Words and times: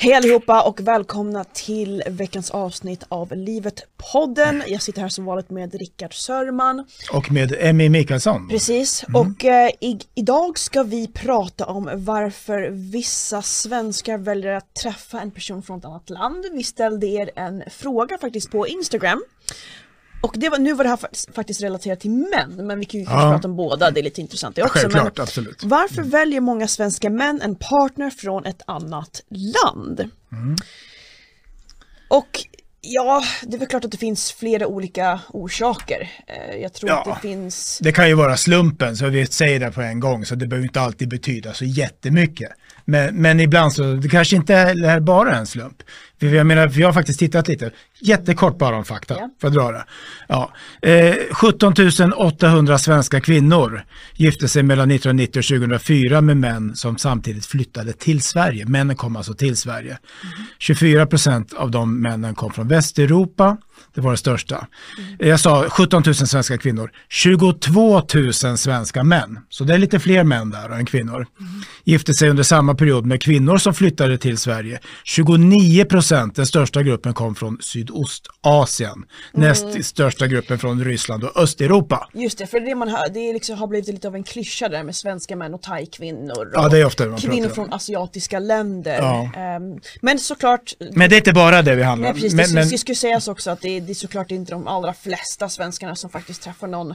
Hej 0.00 0.14
allihopa 0.14 0.62
och 0.62 0.80
välkomna 0.80 1.44
till 1.44 2.02
veckans 2.06 2.50
avsnitt 2.50 3.04
av 3.08 3.32
Livet-podden. 3.32 4.62
Jag 4.66 4.82
sitter 4.82 5.00
här 5.00 5.08
som 5.08 5.24
vanligt 5.24 5.50
med 5.50 5.74
Rickard 5.74 6.14
Sörman. 6.14 6.84
Och 7.12 7.32
med 7.32 7.56
Emmy 7.58 7.88
Mikaelsson. 7.88 8.48
Precis, 8.48 9.04
mm. 9.08 9.20
och 9.20 9.44
eh, 9.44 9.70
i, 9.80 9.98
idag 10.14 10.58
ska 10.58 10.82
vi 10.82 11.06
prata 11.06 11.66
om 11.66 11.90
varför 11.94 12.68
vissa 12.70 13.42
svenskar 13.42 14.18
väljer 14.18 14.52
att 14.52 14.74
träffa 14.74 15.20
en 15.20 15.30
person 15.30 15.62
från 15.62 15.78
ett 15.78 15.84
annat 15.84 16.10
land. 16.10 16.44
Vi 16.52 16.62
ställde 16.62 17.06
er 17.06 17.30
en 17.36 17.62
fråga 17.70 18.18
faktiskt 18.18 18.50
på 18.50 18.66
Instagram. 18.66 19.22
Och 20.20 20.34
det 20.38 20.48
var, 20.48 20.58
nu 20.58 20.74
var 20.74 20.84
det 20.84 20.90
här 20.90 21.32
faktiskt 21.32 21.62
relaterat 21.62 22.00
till 22.00 22.10
män, 22.10 22.66
men 22.66 22.78
vi 22.78 22.84
kan 22.84 23.00
ju 23.00 23.06
kanske 23.06 23.26
ja. 23.26 23.32
prata 23.32 23.48
om 23.48 23.56
båda, 23.56 23.90
det 23.90 24.00
är 24.00 24.04
lite 24.04 24.20
intressant 24.20 24.56
det 24.56 24.62
också. 24.62 24.78
Självklart, 24.78 25.16
men 25.16 25.22
absolut. 25.22 25.64
Varför 25.64 25.98
mm. 25.98 26.10
väljer 26.10 26.40
många 26.40 26.68
svenska 26.68 27.10
män 27.10 27.40
en 27.40 27.54
partner 27.54 28.10
från 28.10 28.46
ett 28.46 28.62
annat 28.66 29.22
land? 29.30 30.00
Mm. 30.32 30.56
Och 32.08 32.46
Ja, 32.80 33.24
det 33.42 33.54
är 33.54 33.58
väl 33.58 33.68
klart 33.68 33.84
att 33.84 33.90
det 33.90 33.98
finns 33.98 34.32
flera 34.32 34.66
olika 34.66 35.20
orsaker. 35.28 36.10
Eh, 36.26 36.56
jag 36.56 36.72
tror 36.72 36.90
ja, 36.90 36.98
att 37.00 37.22
det 37.22 37.28
finns... 37.28 37.78
Det 37.82 37.92
kan 37.92 38.08
ju 38.08 38.14
vara 38.14 38.36
slumpen, 38.36 38.96
så 38.96 39.06
vi 39.06 39.26
säger 39.26 39.60
det 39.60 39.70
på 39.70 39.82
en 39.82 40.00
gång, 40.00 40.26
så 40.26 40.34
det 40.34 40.46
behöver 40.46 40.66
inte 40.66 40.80
alltid 40.80 41.08
betyda 41.08 41.54
så 41.54 41.64
jättemycket. 41.64 42.50
Men, 42.84 43.16
men 43.16 43.40
ibland 43.40 43.72
så, 43.72 43.82
det 43.82 44.08
kanske 44.08 44.36
inte 44.36 44.54
är 44.54 45.00
bara 45.00 45.36
en 45.36 45.46
slump. 45.46 45.82
För 46.20 46.26
jag 46.26 46.46
menar, 46.46 46.68
för 46.68 46.80
jag 46.80 46.88
har 46.88 46.92
faktiskt 46.92 47.18
tittat 47.18 47.48
lite, 47.48 47.70
jättekort 48.00 48.58
bara 48.58 48.76
om 48.76 48.84
fakta, 48.84 49.14
ja. 49.18 49.30
för 49.40 49.48
att 49.48 49.54
dra 49.54 49.72
det. 49.72 49.84
Ja. 50.28 50.52
Eh, 50.82 51.14
17 51.32 51.74
800 52.16 52.78
svenska 52.78 53.20
kvinnor 53.20 53.82
gifte 54.14 54.48
sig 54.48 54.62
mellan 54.62 54.90
1990 54.90 55.38
och 55.38 55.60
2004 55.60 56.20
med 56.20 56.36
män 56.36 56.76
som 56.76 56.98
samtidigt 56.98 57.46
flyttade 57.46 57.92
till 57.92 58.22
Sverige. 58.22 58.66
Männen 58.66 58.96
kom 58.96 59.16
alltså 59.16 59.34
till 59.34 59.56
Sverige. 59.56 59.98
Mm. 60.22 60.46
24 60.58 61.06
procent 61.06 61.52
av 61.52 61.70
de 61.70 62.02
männen 62.02 62.34
kom 62.34 62.52
från 62.52 62.68
Västeuropa 62.78 63.58
det 63.94 64.00
var 64.00 64.10
det 64.10 64.16
största. 64.16 64.66
Mm. 64.98 65.28
Jag 65.28 65.40
sa 65.40 65.68
17 65.68 66.02
000 66.06 66.14
svenska 66.14 66.58
kvinnor, 66.58 66.90
22 67.08 68.02
000 68.14 68.32
svenska 68.58 69.02
män. 69.02 69.38
Så 69.48 69.64
det 69.64 69.74
är 69.74 69.78
lite 69.78 70.00
fler 70.00 70.24
män 70.24 70.50
där 70.50 70.70
än 70.70 70.86
kvinnor. 70.86 71.14
Mm. 71.14 71.62
Gifte 71.84 72.14
sig 72.14 72.30
under 72.30 72.42
samma 72.42 72.74
period 72.74 73.06
med 73.06 73.22
kvinnor 73.22 73.58
som 73.58 73.74
flyttade 73.74 74.18
till 74.18 74.38
Sverige. 74.38 74.80
29 75.04 75.84
procent, 75.84 76.36
den 76.36 76.46
största 76.46 76.82
gruppen 76.82 77.14
kom 77.14 77.34
från 77.34 77.58
Sydostasien. 77.60 78.92
Mm. 78.92 79.06
Näst 79.32 79.84
största 79.84 80.26
gruppen 80.26 80.58
från 80.58 80.84
Ryssland 80.84 81.24
och 81.24 81.36
Östeuropa. 81.36 82.08
Just 82.14 82.38
det, 82.38 82.46
för 82.46 82.60
det, 82.60 82.74
man 82.74 82.88
hör, 82.88 83.08
det 83.08 83.32
liksom 83.32 83.58
har 83.58 83.66
blivit 83.66 83.88
lite 83.88 84.08
av 84.08 84.14
en 84.14 84.24
klyscha 84.24 84.68
där 84.68 84.84
med 84.84 84.96
svenska 84.96 85.36
män 85.36 85.54
och 85.54 85.62
thai-kvinnor. 85.62 86.50
Ja, 86.52 86.68
det 86.68 86.78
är 86.78 86.84
ofta 86.84 87.06
man 87.06 87.18
Kvinnor 87.18 87.48
från 87.48 87.72
asiatiska 87.72 88.38
länder. 88.38 88.98
Ja. 88.98 89.56
Um, 89.56 89.80
men 90.00 90.18
såklart. 90.18 90.74
Men 90.92 91.10
det 91.10 91.16
är 91.16 91.18
inte 91.18 91.32
bara 91.32 91.62
det 91.62 91.74
vi 91.74 91.82
handlar 91.82 92.08
om. 92.08 92.14
Nej, 92.14 92.22
precis, 92.22 92.34
men, 92.34 92.48
det, 92.48 92.70
men, 92.70 92.78
skulle 92.78 92.96
sägas 92.96 93.28
också 93.28 93.50
att 93.50 93.60
det, 93.68 93.80
det 93.80 93.92
är 93.92 93.94
såklart 93.94 94.30
inte 94.30 94.52
de 94.52 94.66
allra 94.66 94.94
flesta 94.94 95.48
svenskarna 95.48 95.96
som 95.96 96.10
faktiskt 96.10 96.42
träffar 96.42 96.66
någon 96.66 96.94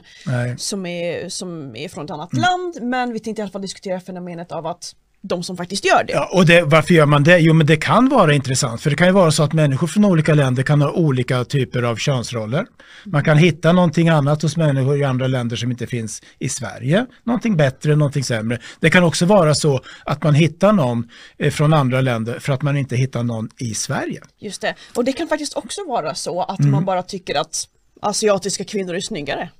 som 0.56 0.86
är, 0.86 1.28
som 1.28 1.76
är 1.76 1.88
från 1.88 2.04
ett 2.04 2.10
annat 2.10 2.32
mm. 2.32 2.42
land. 2.42 2.82
Men 2.82 3.12
vi 3.12 3.20
tänkte 3.20 3.40
i 3.40 3.42
alla 3.42 3.52
fall 3.52 3.62
diskutera 3.62 4.00
fenomenet 4.00 4.52
av 4.52 4.66
att 4.66 4.94
de 5.28 5.42
som 5.42 5.56
faktiskt 5.56 5.84
gör 5.84 6.04
det. 6.04 6.12
Ja, 6.12 6.28
och 6.32 6.46
det, 6.46 6.62
varför 6.62 6.94
gör 6.94 7.06
man 7.06 7.24
det? 7.24 7.38
Jo, 7.38 7.54
men 7.54 7.66
det 7.66 7.76
kan 7.76 8.08
vara 8.08 8.34
intressant, 8.34 8.80
för 8.80 8.90
det 8.90 8.96
kan 8.96 9.06
ju 9.06 9.12
vara 9.12 9.30
så 9.30 9.42
att 9.42 9.52
människor 9.52 9.86
från 9.86 10.04
olika 10.04 10.34
länder 10.34 10.62
kan 10.62 10.82
ha 10.82 10.90
olika 10.90 11.44
typer 11.44 11.82
av 11.82 11.96
könsroller. 11.96 12.66
Man 13.04 13.24
kan 13.24 13.38
hitta 13.38 13.72
någonting 13.72 14.08
annat 14.08 14.42
hos 14.42 14.56
människor 14.56 14.96
i 14.98 15.04
andra 15.04 15.26
länder 15.26 15.56
som 15.56 15.70
inte 15.70 15.86
finns 15.86 16.22
i 16.38 16.48
Sverige, 16.48 17.06
någonting 17.24 17.56
bättre, 17.56 17.96
någonting 17.96 18.24
sämre. 18.24 18.58
Det 18.80 18.90
kan 18.90 19.04
också 19.04 19.26
vara 19.26 19.54
så 19.54 19.80
att 20.04 20.22
man 20.22 20.34
hittar 20.34 20.72
någon 20.72 21.08
eh, 21.38 21.50
från 21.50 21.72
andra 21.72 22.00
länder 22.00 22.38
för 22.38 22.52
att 22.52 22.62
man 22.62 22.76
inte 22.76 22.96
hittar 22.96 23.22
någon 23.22 23.48
i 23.58 23.74
Sverige. 23.74 24.20
Just 24.38 24.60
det, 24.60 24.74
och 24.94 25.04
det 25.04 25.12
kan 25.12 25.28
faktiskt 25.28 25.56
också 25.56 25.84
vara 25.84 26.14
så 26.14 26.42
att 26.42 26.60
mm. 26.60 26.70
man 26.70 26.84
bara 26.84 27.02
tycker 27.02 27.34
att 27.34 27.64
asiatiska 28.00 28.64
kvinnor 28.64 28.94
är 28.94 29.00
snyggare. 29.00 29.50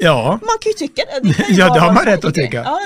Ja. 0.00 0.30
Man 0.30 0.58
kan 0.60 0.70
ju 0.70 0.72
tycka 0.72 1.02
det. 1.04 1.28
det 1.28 1.46
ja, 1.48 1.74
det 1.74 1.80
har 1.80 1.92
man 1.92 2.04
rätt 2.04 2.24
att 2.24 2.34
tycka. 2.34 2.56
Ja? 2.56 2.78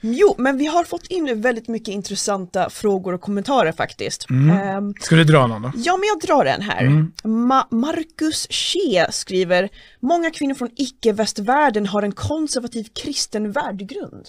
Jo, 0.00 0.34
men 0.38 0.58
vi 0.58 0.66
har 0.66 0.84
fått 0.84 1.06
in 1.06 1.40
väldigt 1.40 1.68
mycket 1.68 1.88
intressanta 1.88 2.70
frågor 2.70 3.12
och 3.12 3.20
kommentarer 3.20 3.72
faktiskt. 3.72 4.30
Mm. 4.30 4.76
Um, 4.76 4.94
Ska 5.00 5.16
du 5.16 5.24
dra 5.24 5.46
någon 5.46 5.62
då? 5.62 5.72
Ja, 5.76 5.96
men 5.96 6.08
jag 6.08 6.20
drar 6.20 6.44
en 6.44 6.62
här. 6.62 6.80
Mm. 6.80 7.12
Ma 7.24 7.66
Marcus 7.70 8.46
She 8.50 9.12
skriver, 9.12 9.68
många 10.00 10.30
kvinnor 10.30 10.54
från 10.54 10.70
icke-västvärlden 10.76 11.86
har 11.86 12.02
en 12.02 12.12
konservativ 12.12 12.86
kristen 12.94 13.52
värdegrund. 13.52 14.28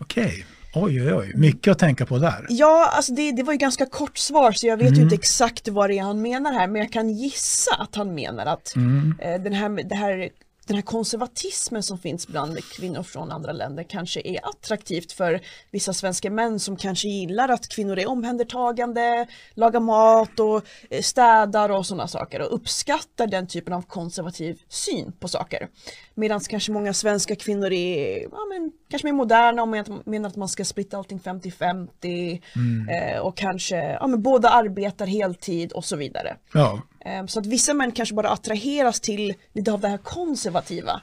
Okej. 0.00 0.24
Okay. 0.24 0.44
Oj, 0.74 1.02
oj, 1.02 1.14
oj, 1.14 1.32
mycket 1.34 1.70
att 1.70 1.78
tänka 1.78 2.06
på 2.06 2.18
där. 2.18 2.46
Ja, 2.48 2.92
alltså 2.96 3.12
det, 3.14 3.32
det 3.32 3.42
var 3.42 3.52
ju 3.52 3.58
ganska 3.58 3.86
kort 3.86 4.18
svar 4.18 4.52
så 4.52 4.66
jag 4.66 4.76
vet 4.76 4.86
mm. 4.86 4.98
ju 4.98 5.02
inte 5.02 5.14
exakt 5.14 5.68
vad 5.68 5.90
det 5.90 5.98
är 5.98 6.02
han 6.02 6.22
menar 6.22 6.52
här 6.52 6.68
men 6.68 6.82
jag 6.82 6.92
kan 6.92 7.10
gissa 7.10 7.74
att 7.74 7.94
han 7.94 8.14
menar 8.14 8.46
att 8.46 8.76
mm. 8.76 9.14
eh, 9.18 9.42
den 9.42 9.52
här, 9.52 9.88
det 9.88 9.94
här 9.94 10.28
den 10.66 10.76
här 10.76 10.82
konservatismen 10.82 11.82
som 11.82 11.98
finns 11.98 12.26
bland 12.26 12.64
kvinnor 12.64 13.02
från 13.02 13.32
andra 13.32 13.52
länder 13.52 13.82
kanske 13.82 14.20
är 14.24 14.48
attraktivt 14.48 15.12
för 15.12 15.40
vissa 15.70 15.92
svenska 15.92 16.30
män 16.30 16.60
som 16.60 16.76
kanske 16.76 17.08
gillar 17.08 17.48
att 17.48 17.68
kvinnor 17.68 17.98
är 17.98 18.08
omhändertagande, 18.08 19.26
lagar 19.54 19.80
mat 19.80 20.40
och 20.40 20.62
eh, 20.90 21.02
städar 21.02 21.68
och 21.68 21.86
sådana 21.86 22.08
saker 22.08 22.40
och 22.40 22.54
uppskattar 22.54 23.26
den 23.26 23.46
typen 23.46 23.74
av 23.74 23.82
konservativ 23.82 24.60
syn 24.68 25.12
på 25.12 25.28
saker. 25.28 25.68
Medan 26.14 26.40
kanske 26.40 26.72
många 26.72 26.94
svenska 26.94 27.36
kvinnor 27.36 27.72
är 27.72 28.22
ja, 28.22 28.38
men, 28.48 28.72
kanske 28.92 29.06
mer 29.06 29.12
moderna 29.12 29.62
och 29.62 29.68
menar 30.04 30.28
att 30.28 30.36
man 30.36 30.48
ska 30.48 30.64
splitta 30.64 30.96
allting 30.98 31.20
50-50 31.20 32.40
mm. 32.56 32.88
eh, 32.88 33.20
och 33.20 33.36
kanske 33.36 33.76
ja, 33.76 34.06
men 34.06 34.22
båda 34.22 34.48
arbetar 34.48 35.06
heltid 35.06 35.72
och 35.72 35.84
så 35.84 35.96
vidare. 35.96 36.36
Ja. 36.54 36.80
Eh, 37.04 37.26
så 37.26 37.40
att 37.40 37.46
vissa 37.46 37.74
män 37.74 37.92
kanske 37.92 38.14
bara 38.14 38.28
attraheras 38.30 39.00
till 39.00 39.34
lite 39.52 39.72
av 39.72 39.80
det 39.80 39.88
här 39.88 39.98
konservativa 39.98 41.00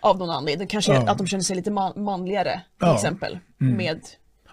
av 0.00 0.18
någon 0.18 0.30
anledning. 0.30 0.68
Kanske 0.68 0.94
ja. 0.94 1.10
att 1.10 1.18
de 1.18 1.26
känner 1.26 1.42
sig 1.42 1.56
lite 1.56 1.70
man 1.70 1.92
manligare 2.04 2.52
till 2.52 2.88
ja. 2.88 2.94
exempel. 2.94 3.38
Mm. 3.60 3.76
Med 3.76 4.00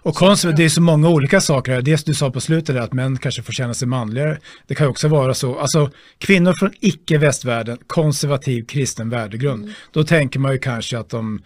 och 0.04 0.14
konservativt, 0.14 0.56
det 0.56 0.64
är 0.64 0.68
så 0.68 0.82
många 0.82 1.08
olika 1.08 1.40
saker 1.40 1.72
här. 1.72 1.82
Det 1.82 2.06
du 2.06 2.14
sa 2.14 2.30
på 2.30 2.40
slutet, 2.40 2.76
att 2.76 2.92
män 2.92 3.18
kanske 3.18 3.42
får 3.42 3.52
känna 3.52 3.74
sig 3.74 3.88
manligare. 3.88 4.38
Det 4.66 4.74
kan 4.74 4.88
också 4.88 5.08
vara 5.08 5.34
så, 5.34 5.58
alltså 5.58 5.90
kvinnor 6.18 6.52
från 6.52 6.72
icke-västvärlden, 6.80 7.78
konservativ 7.86 8.66
kristen 8.66 9.10
värdegrund. 9.10 9.62
Mm. 9.62 9.74
Då 9.92 10.04
tänker 10.04 10.40
man 10.40 10.52
ju 10.52 10.58
kanske 10.58 10.98
att 10.98 11.08
de 11.08 11.42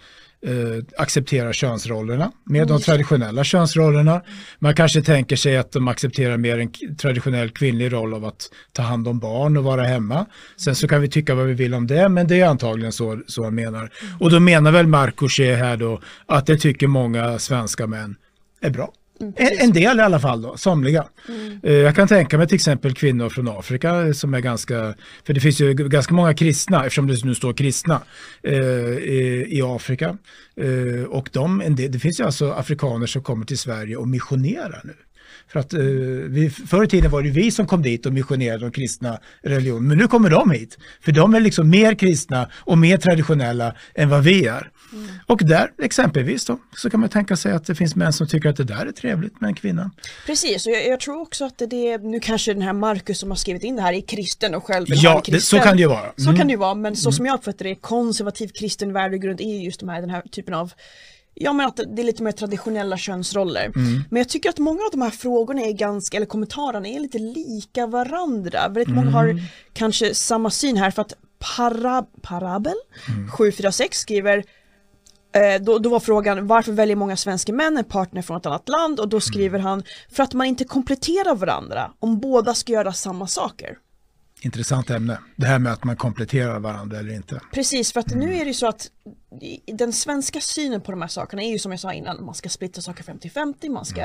eh, 0.46 0.84
accepterar 0.98 1.52
könsrollerna 1.52 2.32
med 2.44 2.62
mm. 2.62 2.68
de 2.68 2.80
traditionella 2.80 3.44
könsrollerna. 3.44 4.22
Man 4.58 4.74
kanske 4.74 5.02
tänker 5.02 5.36
sig 5.36 5.56
att 5.56 5.72
de 5.72 5.88
accepterar 5.88 6.36
mer 6.36 6.58
en 6.58 6.96
traditionell 6.96 7.50
kvinnlig 7.50 7.92
roll 7.92 8.14
av 8.14 8.24
att 8.24 8.50
ta 8.72 8.82
hand 8.82 9.08
om 9.08 9.18
barn 9.18 9.56
och 9.56 9.64
vara 9.64 9.84
hemma. 9.84 10.26
Sen 10.56 10.74
så 10.74 10.88
kan 10.88 11.00
vi 11.00 11.08
tycka 11.08 11.34
vad 11.34 11.46
vi 11.46 11.54
vill 11.54 11.74
om 11.74 11.86
det, 11.86 12.08
men 12.08 12.26
det 12.26 12.40
är 12.40 12.46
antagligen 12.46 12.92
så, 12.92 13.20
så 13.26 13.44
han 13.44 13.54
menar. 13.54 13.90
Och 14.20 14.30
då 14.30 14.40
menar 14.40 14.72
väl 14.72 14.86
Marco 14.86 15.28
här 15.38 15.76
då 15.76 16.00
att 16.26 16.46
det 16.46 16.56
tycker 16.56 16.86
många 16.86 17.38
svenska 17.38 17.86
män 17.86 18.16
är 18.60 18.70
bra. 18.70 18.92
Mm, 19.20 19.34
en, 19.36 19.72
del 19.72 19.98
i 19.98 20.02
alla 20.02 20.20
fall 20.20 20.42
då, 20.42 20.56
somliga. 20.56 21.06
Mm. 21.28 21.60
Eh, 21.62 21.72
jag 21.72 21.94
kan 21.94 22.08
tänka 22.08 22.38
mig 22.38 22.48
till 22.48 22.54
exempel 22.54 22.94
kvinnor 22.94 23.28
från 23.28 23.48
Afrika 23.48 24.14
som 24.14 24.34
är 24.34 24.40
ganska, 24.40 24.94
för 25.26 25.32
det 25.34 25.40
finns 25.40 25.60
ju 25.60 25.74
ganska 25.74 26.14
många 26.14 26.34
kristna, 26.34 26.84
eftersom 26.84 27.06
det 27.06 27.24
nu 27.24 27.34
står 27.34 27.52
kristna 27.52 28.02
eh, 28.42 28.54
i, 28.54 29.62
Afrika. 29.64 30.16
Eh, 30.60 31.04
och 31.04 31.28
de, 31.32 31.62
del, 31.76 31.92
det 31.92 31.98
finns 31.98 32.20
ju 32.20 32.24
alltså 32.24 32.52
afrikaner 32.52 33.06
som 33.06 33.22
kommer 33.22 33.46
till 33.46 33.58
Sverige 33.58 33.96
och 33.96 34.08
missionerar 34.08 34.80
nu. 34.84 34.94
För 35.48 35.60
att 35.60 35.72
eh, 35.72 35.80
vi, 36.28 36.50
förr 36.50 36.84
i 36.84 36.88
tiden 36.88 37.10
var 37.10 37.22
det 37.22 37.30
vi 37.30 37.50
som 37.50 37.66
kom 37.66 37.82
dit 37.82 38.06
och 38.06 38.12
missionerade 38.12 38.64
de 38.64 38.70
kristna 38.70 39.18
religionerna, 39.42 39.88
men 39.88 39.98
nu 39.98 40.08
kommer 40.08 40.30
de 40.30 40.50
hit. 40.50 40.78
För 41.00 41.12
de 41.12 41.34
är 41.34 41.40
liksom 41.40 41.70
mer 41.70 41.94
kristna 41.94 42.48
och 42.54 42.78
mer 42.78 42.96
traditionella 42.96 43.74
än 43.94 44.08
vad 44.08 44.24
vi 44.24 44.46
är. 44.46 44.70
Mm. 44.92 45.06
Och 45.26 45.40
där 45.44 45.72
exempelvis 45.82 46.44
då, 46.44 46.58
så 46.76 46.90
kan 46.90 47.00
man 47.00 47.08
tänka 47.08 47.36
sig 47.36 47.52
att 47.52 47.66
det 47.66 47.74
finns 47.74 47.96
män 47.96 48.12
som 48.12 48.26
tycker 48.26 48.48
att 48.48 48.56
det 48.56 48.64
där 48.64 48.86
är 48.86 48.92
trevligt 48.92 49.40
med 49.40 49.48
en 49.48 49.54
kvinna. 49.54 49.90
Precis, 50.26 50.66
och 50.66 50.72
jag, 50.72 50.86
jag 50.86 51.00
tror 51.00 51.20
också 51.20 51.44
att 51.44 51.58
det 51.58 51.88
är, 51.92 51.98
nu 51.98 52.20
kanske 52.20 52.52
den 52.52 52.62
här 52.62 52.72
Markus 52.72 53.18
som 53.18 53.30
har 53.30 53.36
skrivit 53.36 53.64
in 53.64 53.76
det 53.76 53.82
här 53.82 53.92
är 53.92 54.00
kristen 54.00 54.54
och 54.54 54.64
själv 54.64 54.86
Ja, 54.88 55.22
det, 55.26 55.40
så 55.40 55.58
kan 55.58 55.76
det 55.76 55.82
ju 55.82 55.88
vara. 55.88 56.00
Mm. 56.00 56.14
Så 56.16 56.32
kan 56.32 56.46
det 56.46 56.50
ju 56.50 56.58
vara, 56.58 56.74
men 56.74 56.96
så 56.96 57.08
mm. 57.08 57.12
som 57.12 57.26
jag 57.26 57.34
uppfattar 57.34 57.64
det, 57.64 57.74
konservativ 57.74 58.48
kristen 58.48 58.92
värdegrund 58.92 59.40
är 59.40 59.60
just 59.64 59.80
de 59.80 59.88
här, 59.88 60.00
den 60.00 60.10
här 60.10 60.22
typen 60.22 60.54
av 60.54 60.72
Ja 61.38 61.52
men 61.52 61.66
att 61.66 61.76
det 61.76 62.02
är 62.02 62.04
lite 62.04 62.22
mer 62.22 62.32
traditionella 62.32 62.96
könsroller. 62.96 63.64
Mm. 63.64 64.04
Men 64.10 64.20
jag 64.20 64.28
tycker 64.28 64.48
att 64.48 64.58
många 64.58 64.80
av 64.84 64.90
de 64.90 65.02
här 65.02 65.10
frågorna 65.10 65.62
är 65.62 65.72
ganska, 65.72 66.16
eller 66.16 66.26
kommentarerna 66.26 66.88
är 66.88 67.00
lite 67.00 67.18
lika 67.18 67.86
varandra. 67.86 68.68
Väldigt 68.68 68.94
många 68.94 69.10
har 69.10 69.24
mm. 69.24 69.42
kanske 69.72 70.14
samma 70.14 70.50
syn 70.50 70.76
här 70.76 70.90
för 70.90 71.02
att 71.02 71.12
para, 71.38 72.02
Parabel 72.22 72.74
mm. 73.08 73.30
746 73.30 73.98
skriver 73.98 74.44
då, 75.60 75.78
då, 75.78 75.88
var 75.88 76.00
frågan 76.00 76.46
varför 76.46 76.72
väljer 76.72 76.96
många 76.96 77.16
svenska 77.16 77.52
män 77.52 77.76
en 77.76 77.84
partner 77.84 78.22
från 78.22 78.36
ett 78.36 78.46
annat 78.46 78.68
land 78.68 79.00
och 79.00 79.08
då 79.08 79.20
skriver 79.20 79.58
han 79.58 79.82
för 80.10 80.22
att 80.22 80.34
man 80.34 80.46
inte 80.46 80.64
kompletterar 80.64 81.34
varandra 81.34 81.92
om 81.98 82.20
båda 82.20 82.54
ska 82.54 82.72
göra 82.72 82.92
samma 82.92 83.26
saker. 83.26 83.78
Intressant 84.40 84.90
ämne, 84.90 85.18
det 85.36 85.46
här 85.46 85.58
med 85.58 85.72
att 85.72 85.84
man 85.84 85.96
kompletterar 85.96 86.60
varandra 86.60 86.98
eller 86.98 87.14
inte. 87.14 87.40
Precis, 87.52 87.92
för 87.92 88.00
att 88.00 88.14
nu 88.14 88.34
är 88.34 88.38
det 88.38 88.44
ju 88.44 88.54
så 88.54 88.66
att 88.66 88.90
den 89.66 89.92
svenska 89.92 90.40
synen 90.40 90.80
på 90.80 90.90
de 90.90 91.02
här 91.02 91.08
sakerna 91.08 91.42
är 91.42 91.50
ju 91.50 91.58
som 91.58 91.72
jag 91.72 91.80
sa 91.80 91.92
innan, 91.92 92.24
man 92.24 92.34
ska 92.34 92.48
splitta 92.48 92.80
saker 92.80 93.04
50-50, 93.04 93.70
man 93.70 93.84
ska 93.84 94.00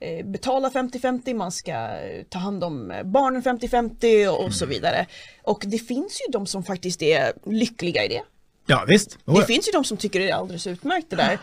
eh, 0.00 0.26
betala 0.26 0.68
50-50, 0.68 1.34
man 1.34 1.52
ska 1.52 1.72
eh, 1.72 2.24
ta 2.28 2.38
hand 2.38 2.64
om 2.64 2.92
barnen 3.04 3.42
50-50 3.42 4.28
och, 4.28 4.44
och 4.44 4.54
så 4.54 4.66
vidare. 4.66 5.06
Och 5.42 5.64
det 5.66 5.78
finns 5.78 6.20
ju 6.26 6.32
de 6.32 6.46
som 6.46 6.64
faktiskt 6.64 7.02
är 7.02 7.32
lyckliga 7.44 8.04
i 8.04 8.08
det. 8.08 8.22
Ja 8.66 8.84
visst. 8.88 9.18
Oh, 9.24 9.40
det 9.40 9.46
finns 9.46 9.68
ju 9.68 9.72
de 9.72 9.84
som 9.84 9.96
tycker 9.96 10.20
det 10.20 10.30
är 10.30 10.34
alldeles 10.34 10.66
utmärkt 10.66 11.10
det 11.10 11.16
där. 11.16 11.38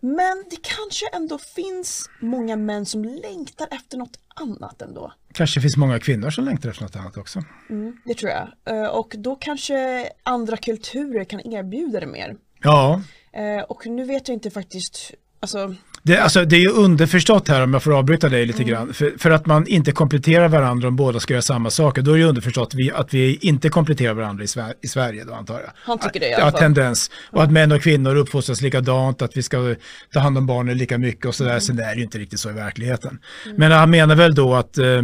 Men 0.00 0.44
det 0.50 0.56
kanske 0.62 1.06
ändå 1.12 1.38
finns 1.38 2.10
många 2.20 2.56
män 2.56 2.86
som 2.86 3.04
längtar 3.04 3.68
efter 3.70 3.98
något 3.98 4.18
annat 4.34 4.82
ändå. 4.82 5.12
Kanske 5.32 5.60
finns 5.60 5.76
många 5.76 6.00
kvinnor 6.00 6.30
som 6.30 6.44
längtar 6.44 6.68
efter 6.68 6.82
något 6.82 6.96
annat 6.96 7.16
också. 7.16 7.42
Mm, 7.70 7.96
det 8.04 8.14
tror 8.14 8.30
jag. 8.30 8.48
Eh, 8.64 8.86
och 8.86 9.14
då 9.18 9.36
kanske 9.36 10.08
andra 10.22 10.56
kulturer 10.56 11.24
kan 11.24 11.40
erbjuda 11.40 12.00
det 12.00 12.06
mer. 12.06 12.36
Ja. 12.62 13.02
Eh, 13.32 13.62
och 13.62 13.86
nu 13.86 14.04
vet 14.04 14.28
jag 14.28 14.34
inte 14.34 14.50
faktiskt, 14.50 15.14
alltså 15.40 15.74
det, 16.02 16.18
alltså, 16.18 16.44
det 16.44 16.56
är 16.56 16.60
ju 16.60 16.68
underförstått 16.68 17.48
här 17.48 17.62
om 17.62 17.72
jag 17.72 17.82
får 17.82 17.98
avbryta 17.98 18.28
dig 18.28 18.46
lite 18.46 18.62
mm. 18.62 18.74
grann. 18.74 18.94
För, 18.94 19.12
för, 19.18 19.30
att 19.30 19.46
man 19.46 19.66
inte 19.66 19.92
kompletterar 19.92 20.48
varandra 20.48 20.88
om 20.88 20.96
båda 20.96 21.20
ska 21.20 21.34
göra 21.34 21.42
samma 21.42 21.70
saker. 21.70 22.02
Då 22.02 22.12
är 22.12 22.18
det 22.18 22.24
underförstått 22.24 22.68
att 22.68 22.74
vi, 22.74 22.90
att 22.90 23.14
vi 23.14 23.38
inte 23.40 23.68
kompletterar 23.68 24.14
varandra 24.14 24.44
i, 24.44 24.46
Sver 24.46 24.74
i 24.82 24.88
Sverige 24.88 25.24
då 25.24 25.34
antar 25.34 25.54
jag. 25.54 25.70
Han 25.74 25.98
tycker 25.98 26.20
det 26.20 26.28
i 26.28 26.34
alla 26.34 26.42
fall. 26.42 26.52
Ja, 26.54 26.58
tendens. 26.58 27.10
Och 27.30 27.42
att 27.42 27.52
män 27.52 27.72
och 27.72 27.82
kvinnor 27.82 28.16
uppfostras 28.16 28.60
likadant, 28.60 29.22
att 29.22 29.36
vi 29.36 29.42
ska 29.42 29.74
ta 30.12 30.20
hand 30.20 30.38
om 30.38 30.46
barnen 30.46 30.78
lika 30.78 30.98
mycket 30.98 31.26
och 31.26 31.34
sådär. 31.34 31.50
Mm. 31.50 31.60
Sen 31.60 31.78
är 31.78 31.90
det 31.90 31.96
ju 31.96 32.02
inte 32.02 32.18
riktigt 32.18 32.40
så 32.40 32.50
i 32.50 32.52
verkligheten. 32.52 33.18
Mm. 33.44 33.56
Men 33.56 33.72
han 33.72 33.90
menar 33.90 34.14
väl 34.14 34.34
då 34.34 34.54
att 34.54 34.78
Eh, 34.80 35.02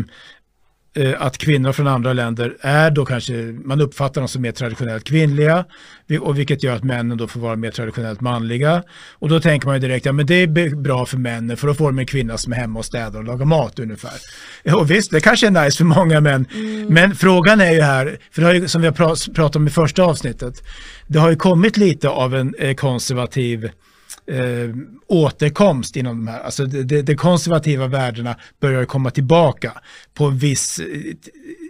att 1.19 1.39
kvinnor 1.39 1.73
från 1.73 1.87
andra 1.87 2.13
länder 2.13 2.57
är 2.61 2.91
då 2.91 3.05
kanske, 3.05 3.33
man 3.65 3.81
uppfattar 3.81 4.21
dem 4.21 4.29
som 4.29 4.43
mer 4.43 4.53
traditionellt 4.53 5.05
kvinnliga 5.05 5.65
och 6.21 6.39
vilket 6.39 6.63
gör 6.63 6.77
att 6.77 6.85
männen 6.85 7.19
då 7.19 7.27
får 7.27 7.41
vara 7.41 7.57
mer 7.57 7.71
traditionellt 7.71 8.21
manliga. 8.21 8.83
Och 9.13 9.29
då 9.29 9.41
tänker 9.41 9.67
man 9.67 9.77
ju 9.77 9.81
direkt, 9.81 10.07
ja 10.07 10.13
men 10.13 10.27
det 10.27 10.35
är 10.35 10.77
bra 10.77 11.07
för 11.07 11.17
männen 11.17 11.57
för 11.57 11.67
då 11.67 11.75
får 11.75 11.87
de 11.87 11.99
en 11.99 12.07
kvinna 12.07 12.39
som 12.39 12.53
är 12.53 12.57
hemma 12.57 12.79
och 12.79 12.85
städar 12.85 13.19
och 13.19 13.25
lagar 13.25 13.47
mat 13.47 13.79
ungefär. 13.79 14.15
Och 14.75 14.91
visst, 14.91 15.11
det 15.11 15.21
kanske 15.21 15.47
är 15.47 15.65
nice 15.65 15.79
för 15.79 15.85
många 15.85 16.21
män, 16.21 16.47
mm. 16.55 16.87
men 16.87 17.15
frågan 17.15 17.61
är 17.61 17.73
ju 17.73 17.81
här, 17.81 18.19
för 18.31 18.41
det 18.43 18.47
har 18.47 18.55
ju, 18.55 18.69
som 18.69 18.81
vi 18.81 18.87
har 18.87 19.33
pratat 19.35 19.57
om 19.57 19.67
i 19.67 19.71
första 19.71 20.03
avsnittet, 20.03 20.63
det 21.07 21.19
har 21.19 21.31
ju 21.31 21.37
kommit 21.37 21.77
lite 21.77 22.09
av 22.09 22.35
en 22.35 22.55
eh, 22.59 22.75
konservativ 22.75 23.71
eh, 24.27 24.71
återkomst 25.07 25.97
inom 25.97 26.25
de 26.25 26.33
här, 26.33 26.41
alltså 26.41 26.67
de, 26.67 27.03
de, 27.03 27.17
konservativa 27.17 27.87
värdena 27.87 28.37
börjar 28.61 28.85
komma 28.85 29.11
tillbaka 29.11 29.73
på 30.15 30.29
viss, 30.29 30.81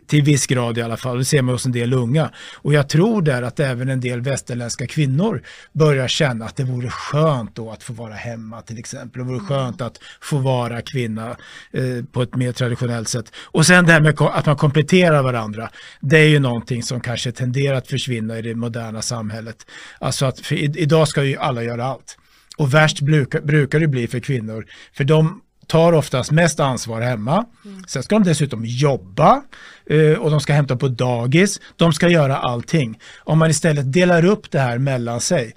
till 0.06 0.22
viss 0.22 0.46
grad 0.46 0.78
i 0.78 0.82
alla 0.82 0.96
fall, 0.96 1.18
det 1.18 1.24
ser 1.24 1.42
man 1.42 1.54
hos 1.54 1.66
en 1.66 1.72
del 1.72 1.92
unga. 1.92 2.30
Och 2.54 2.74
jag 2.74 2.88
tror 2.88 3.22
där 3.22 3.42
att 3.42 3.60
även 3.60 3.88
en 3.88 4.00
del 4.00 4.20
västerländska 4.20 4.86
kvinnor 4.86 5.42
börjar 5.72 6.08
känna 6.08 6.44
att 6.44 6.56
det 6.56 6.64
vore 6.64 6.90
skönt 6.90 7.54
då 7.54 7.70
att 7.70 7.82
få 7.82 7.92
vara 7.92 8.14
hemma 8.14 8.62
till 8.62 8.78
exempel. 8.78 9.22
Det 9.22 9.24
vore 9.24 9.38
mm. 9.38 9.48
skönt 9.48 9.80
att 9.80 9.98
få 10.20 10.38
vara 10.38 10.82
kvinna 10.82 11.36
eh, 11.72 12.04
på 12.12 12.22
ett 12.22 12.34
mer 12.34 12.52
traditionellt 12.52 13.08
sätt. 13.08 13.32
Och 13.36 13.66
sen 13.66 13.86
det 13.86 13.92
här 13.92 14.00
med 14.00 14.20
att 14.20 14.46
man 14.46 14.56
kompletterar 14.56 15.22
varandra, 15.22 15.70
det 16.00 16.18
är 16.18 16.28
ju 16.28 16.38
någonting 16.38 16.82
som 16.82 17.00
kanske 17.00 17.32
tenderar 17.32 17.76
att 17.76 17.88
försvinna 17.88 18.38
i 18.38 18.42
det 18.42 18.54
moderna 18.54 19.02
samhället. 19.02 19.66
Alltså 19.98 20.26
att 20.26 20.52
idag 20.52 21.08
ska 21.08 21.24
ju 21.24 21.36
alla 21.36 21.62
göra 21.62 21.84
allt. 21.84 22.18
Och 22.56 22.74
värst 22.74 23.00
brukar, 23.00 23.40
brukar 23.40 23.80
det 23.80 23.88
bli 23.88 24.08
för 24.08 24.20
kvinnor, 24.20 24.66
för 24.92 25.04
de 25.04 25.40
tar 25.66 25.92
oftast 25.92 26.30
mest 26.30 26.60
ansvar 26.60 27.00
hemma. 27.00 27.44
Mm. 27.64 27.84
Sen 27.88 28.02
ska 28.02 28.14
de 28.14 28.24
dessutom 28.24 28.64
jobba 28.64 29.42
eh, 29.86 30.12
och 30.12 30.30
de 30.30 30.40
ska 30.40 30.52
hämta 30.52 30.76
på 30.76 30.88
dagis. 30.88 31.60
De 31.76 31.92
ska 31.92 32.08
göra 32.08 32.36
allting. 32.36 32.98
Om 33.18 33.38
man 33.38 33.50
istället 33.50 33.92
delar 33.92 34.24
upp 34.24 34.50
det 34.50 34.58
här 34.58 34.78
mellan 34.78 35.20
sig, 35.20 35.54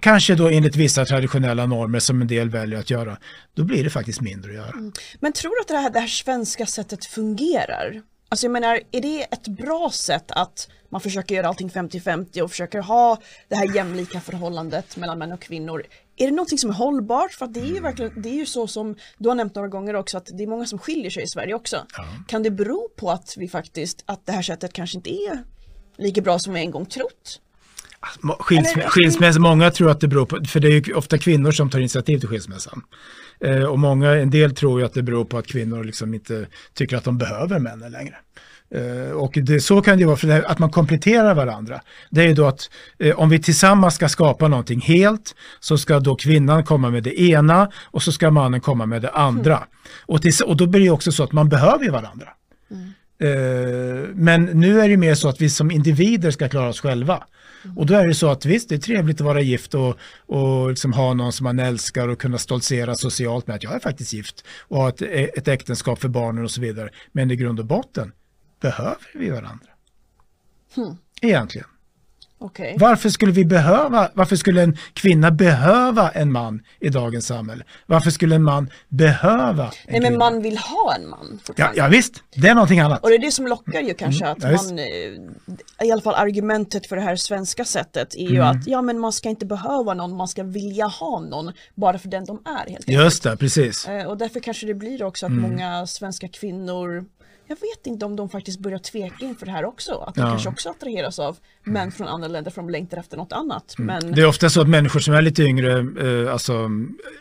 kanske 0.00 0.34
då 0.34 0.48
enligt 0.48 0.76
vissa 0.76 1.04
traditionella 1.04 1.66
normer 1.66 1.98
som 1.98 2.20
en 2.20 2.26
del 2.26 2.50
väljer 2.50 2.78
att 2.78 2.90
göra, 2.90 3.16
då 3.54 3.64
blir 3.64 3.84
det 3.84 3.90
faktiskt 3.90 4.20
mindre 4.20 4.50
att 4.50 4.56
göra. 4.56 4.70
Mm. 4.70 4.92
Men 5.20 5.32
tror 5.32 5.50
du 5.50 5.60
att 5.60 5.68
det 5.68 5.76
här, 5.76 5.90
det 5.90 6.00
här 6.00 6.06
svenska 6.06 6.66
sättet 6.66 7.04
fungerar? 7.04 8.02
Alltså 8.34 8.46
jag 8.46 8.52
menar, 8.52 8.80
är 8.92 9.00
det 9.00 9.22
ett 9.22 9.48
bra 9.48 9.90
sätt 9.92 10.30
att 10.30 10.68
man 10.90 11.00
försöker 11.00 11.34
göra 11.34 11.48
allting 11.48 11.68
50-50 11.68 12.40
och 12.40 12.50
försöker 12.50 12.80
ha 12.80 13.18
det 13.48 13.56
här 13.56 13.76
jämlika 13.76 14.20
förhållandet 14.20 14.96
mellan 14.96 15.18
män 15.18 15.32
och 15.32 15.40
kvinnor? 15.40 15.82
Är 16.16 16.26
det 16.26 16.30
någonting 16.30 16.58
som 16.58 16.70
är 16.70 16.74
hållbart? 16.74 17.32
För 17.32 17.46
det 17.46 17.60
är 17.60 17.64
ju 17.64 17.80
verkligen, 17.80 18.22
det 18.22 18.28
är 18.28 18.34
ju 18.34 18.46
så 18.46 18.66
som 18.66 18.96
du 19.18 19.28
har 19.28 19.36
nämnt 19.36 19.54
några 19.54 19.68
gånger 19.68 19.94
också 19.94 20.16
att 20.16 20.30
det 20.32 20.42
är 20.42 20.46
många 20.46 20.66
som 20.66 20.78
skiljer 20.78 21.10
sig 21.10 21.22
i 21.22 21.26
Sverige 21.26 21.54
också. 21.54 21.86
Ja. 21.96 22.04
Kan 22.28 22.42
det 22.42 22.50
bero 22.50 22.88
på 22.96 23.10
att 23.10 23.34
vi 23.36 23.48
faktiskt, 23.48 24.02
att 24.06 24.26
det 24.26 24.32
här 24.32 24.42
sättet 24.42 24.72
kanske 24.72 24.96
inte 24.96 25.10
är 25.10 25.44
lika 25.96 26.20
bra 26.20 26.38
som 26.38 26.54
vi 26.54 26.60
en 26.60 26.70
gång 26.70 26.86
trott? 26.86 27.40
Skilsmässa, 28.88 29.40
många 29.40 29.70
tror 29.70 29.90
att 29.90 30.00
det 30.00 30.08
beror 30.08 30.26
på, 30.26 30.44
för 30.44 30.60
det 30.60 30.68
är 30.68 30.88
ju 30.88 30.94
ofta 30.94 31.18
kvinnor 31.18 31.52
som 31.52 31.70
tar 31.70 31.78
initiativ 31.78 32.18
till 32.18 32.28
skilsmässan. 32.28 32.82
Eh, 33.40 33.64
och 33.64 33.78
många, 33.78 34.14
en 34.14 34.30
del 34.30 34.54
tror 34.54 34.80
ju 34.80 34.86
att 34.86 34.94
det 34.94 35.02
beror 35.02 35.24
på 35.24 35.38
att 35.38 35.46
kvinnor 35.46 35.84
liksom 35.84 36.14
inte 36.14 36.46
tycker 36.74 36.96
att 36.96 37.04
de 37.04 37.18
behöver 37.18 37.58
männen 37.58 37.92
längre. 37.92 38.16
Eh, 38.70 39.10
och 39.10 39.32
det, 39.42 39.60
så 39.60 39.82
kan 39.82 39.98
det 39.98 40.04
vara, 40.04 40.16
för 40.16 40.50
att 40.50 40.58
man 40.58 40.70
kompletterar 40.70 41.34
varandra. 41.34 41.80
Det 42.10 42.22
är 42.22 42.26
ju 42.26 42.34
då 42.34 42.46
att 42.46 42.70
eh, 42.98 43.18
om 43.18 43.28
vi 43.28 43.42
tillsammans 43.42 43.94
ska 43.94 44.08
skapa 44.08 44.48
någonting 44.48 44.80
helt 44.80 45.34
så 45.60 45.78
ska 45.78 46.00
då 46.00 46.16
kvinnan 46.16 46.64
komma 46.64 46.90
med 46.90 47.02
det 47.02 47.20
ena 47.20 47.70
och 47.84 48.02
så 48.02 48.12
ska 48.12 48.30
mannen 48.30 48.60
komma 48.60 48.86
med 48.86 49.02
det 49.02 49.10
andra. 49.10 49.56
Mm. 49.56 49.68
Och, 50.06 50.22
till, 50.22 50.32
och 50.46 50.56
då 50.56 50.66
blir 50.66 50.80
det 50.80 50.90
också 50.90 51.12
så 51.12 51.24
att 51.24 51.32
man 51.32 51.48
behöver 51.48 51.90
varandra. 51.90 52.28
Mm. 52.70 52.92
Men 54.14 54.44
nu 54.44 54.80
är 54.80 54.88
det 54.88 54.96
mer 54.96 55.14
så 55.14 55.28
att 55.28 55.40
vi 55.40 55.50
som 55.50 55.70
individer 55.70 56.30
ska 56.30 56.48
klara 56.48 56.68
oss 56.68 56.80
själva. 56.80 57.26
Mm. 57.64 57.78
Och 57.78 57.86
då 57.86 57.94
är 57.94 58.06
det 58.06 58.14
så 58.14 58.30
att 58.30 58.44
visst, 58.44 58.68
det 58.68 58.74
är 58.74 58.78
trevligt 58.78 59.20
att 59.20 59.26
vara 59.26 59.40
gift 59.40 59.74
och, 59.74 59.98
och 60.26 60.70
liksom 60.70 60.92
ha 60.92 61.14
någon 61.14 61.32
som 61.32 61.44
man 61.44 61.58
älskar 61.58 62.08
och 62.08 62.18
kunna 62.18 62.38
stoltsera 62.38 62.94
socialt 62.94 63.46
med 63.46 63.56
att 63.56 63.62
jag 63.62 63.74
är 63.74 63.80
faktiskt 63.80 64.12
gift 64.12 64.44
och 64.68 64.76
ha 64.76 64.88
ett, 64.88 65.02
ett 65.02 65.48
äktenskap 65.48 66.00
för 66.00 66.08
barnen 66.08 66.44
och 66.44 66.50
så 66.50 66.60
vidare. 66.60 66.90
Men 67.12 67.30
i 67.30 67.36
grund 67.36 67.60
och 67.60 67.66
botten 67.66 68.12
behöver 68.60 69.10
vi 69.14 69.30
varandra. 69.30 69.68
Hmm. 70.74 70.96
Egentligen. 71.22 71.66
Okay. 72.44 72.74
Varför 72.78 73.08
skulle 73.08 73.32
vi 73.32 73.44
behöva, 73.44 74.10
varför 74.14 74.36
skulle 74.36 74.62
en 74.62 74.76
kvinna 74.94 75.30
behöva 75.30 76.10
en 76.10 76.32
man 76.32 76.62
i 76.80 76.88
dagens 76.88 77.26
samhälle? 77.26 77.64
Varför 77.86 78.10
skulle 78.10 78.34
en 78.34 78.42
man 78.42 78.70
behöva 78.88 79.64
en 79.64 79.70
Nej 79.88 80.00
men 80.00 80.18
man 80.18 80.42
vill 80.42 80.58
ha 80.58 80.94
en 80.94 81.08
man. 81.08 81.40
Ja, 81.56 81.72
ja 81.74 81.88
visst, 81.88 82.22
det 82.34 82.48
är 82.48 82.54
någonting 82.54 82.80
annat. 82.80 83.02
Och 83.02 83.08
det 83.08 83.14
är 83.14 83.18
det 83.18 83.30
som 83.30 83.46
lockar 83.46 83.80
ju 83.80 83.94
kanske 83.94 84.24
mm, 84.24 84.36
att 84.36 84.42
ja, 84.52 84.62
man, 84.62 84.78
eh, 84.78 85.86
i 85.86 85.92
alla 85.92 86.02
fall 86.02 86.14
argumentet 86.14 86.86
för 86.86 86.96
det 86.96 87.02
här 87.02 87.16
svenska 87.16 87.64
sättet 87.64 88.14
är 88.14 88.28
ju 88.28 88.36
mm. 88.36 88.48
att 88.48 88.66
ja 88.66 88.82
men 88.82 88.98
man 88.98 89.12
ska 89.12 89.28
inte 89.28 89.46
behöva 89.46 89.94
någon, 89.94 90.16
man 90.16 90.28
ska 90.28 90.42
vilja 90.42 90.86
ha 90.86 91.20
någon 91.20 91.52
bara 91.74 91.98
för 91.98 92.08
den 92.08 92.24
de 92.24 92.42
är 92.44 92.50
helt 92.50 92.68
enkelt. 92.68 92.88
Just 92.88 93.22
det, 93.22 93.36
precis. 93.36 93.88
Eh, 93.88 94.06
och 94.06 94.18
därför 94.18 94.40
kanske 94.40 94.66
det 94.66 94.74
blir 94.74 95.02
också 95.02 95.26
att 95.26 95.32
mm. 95.32 95.50
många 95.50 95.86
svenska 95.86 96.28
kvinnor 96.28 97.04
jag 97.46 97.56
vet 97.56 97.86
inte 97.86 98.04
om 98.04 98.16
de 98.16 98.28
faktiskt 98.28 98.58
börjar 98.58 98.78
tveka 98.78 99.24
inför 99.24 99.46
det 99.46 99.52
här 99.52 99.64
också. 99.64 99.94
Att 99.94 100.14
de 100.14 100.20
ja. 100.20 100.28
kanske 100.28 100.48
också 100.48 100.70
attraheras 100.70 101.18
av 101.18 101.36
män 101.64 101.92
från 101.92 102.08
andra 102.08 102.28
länder 102.28 102.50
för 102.50 102.62
de 102.62 102.70
längtar 102.70 102.98
efter 102.98 103.16
något 103.16 103.32
annat. 103.32 103.74
Mm. 103.78 103.86
Men... 103.86 104.12
Det 104.12 104.22
är 104.22 104.26
ofta 104.26 104.50
så 104.50 104.60
att 104.60 104.68
människor 104.68 105.00
som 105.00 105.14
är 105.14 105.22
lite 105.22 105.42
yngre, 105.42 105.78
eh, 105.78 106.32
alltså 106.32 106.70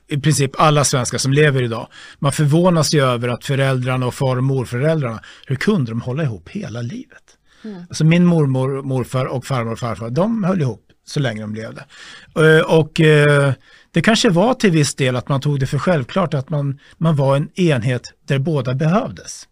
i 0.07 0.17
princip 0.17 0.51
alla 0.57 0.83
svenskar 0.83 1.17
som 1.17 1.33
lever 1.33 1.63
idag, 1.63 1.87
man 2.19 2.31
förvånas 2.31 2.93
ju 2.93 3.01
över 3.01 3.29
att 3.29 3.45
föräldrarna 3.45 4.07
och 4.07 4.13
far 4.13 4.37
och 4.37 4.43
morföräldrarna, 4.43 5.19
hur 5.47 5.55
kunde 5.55 5.91
de 5.91 6.01
hålla 6.01 6.23
ihop 6.23 6.49
hela 6.49 6.81
livet? 6.81 7.37
Mm. 7.63 7.81
Alltså 7.89 8.05
min 8.05 8.25
mormor, 8.25 8.81
morfar 8.81 9.25
och 9.25 9.45
farmor 9.45 9.71
och 9.71 9.79
farfar, 9.79 10.09
de 10.09 10.43
höll 10.43 10.61
ihop 10.61 10.83
så 11.05 11.19
länge 11.19 11.41
de 11.41 11.55
levde. 11.55 11.85
Eh, 12.35 12.77
och 12.77 13.01
eh, 13.01 13.53
det 13.91 14.01
kanske 14.01 14.29
var 14.29 14.53
till 14.53 14.71
viss 14.71 14.95
del 14.95 15.15
att 15.15 15.29
man 15.29 15.41
tog 15.41 15.59
det 15.59 15.67
för 15.67 15.79
självklart 15.79 16.33
att 16.33 16.49
man, 16.49 16.79
man 16.97 17.15
var 17.15 17.35
en 17.35 17.49
enhet 17.59 18.13
där 18.27 18.39
båda 18.39 18.73
behövdes. 18.73 19.47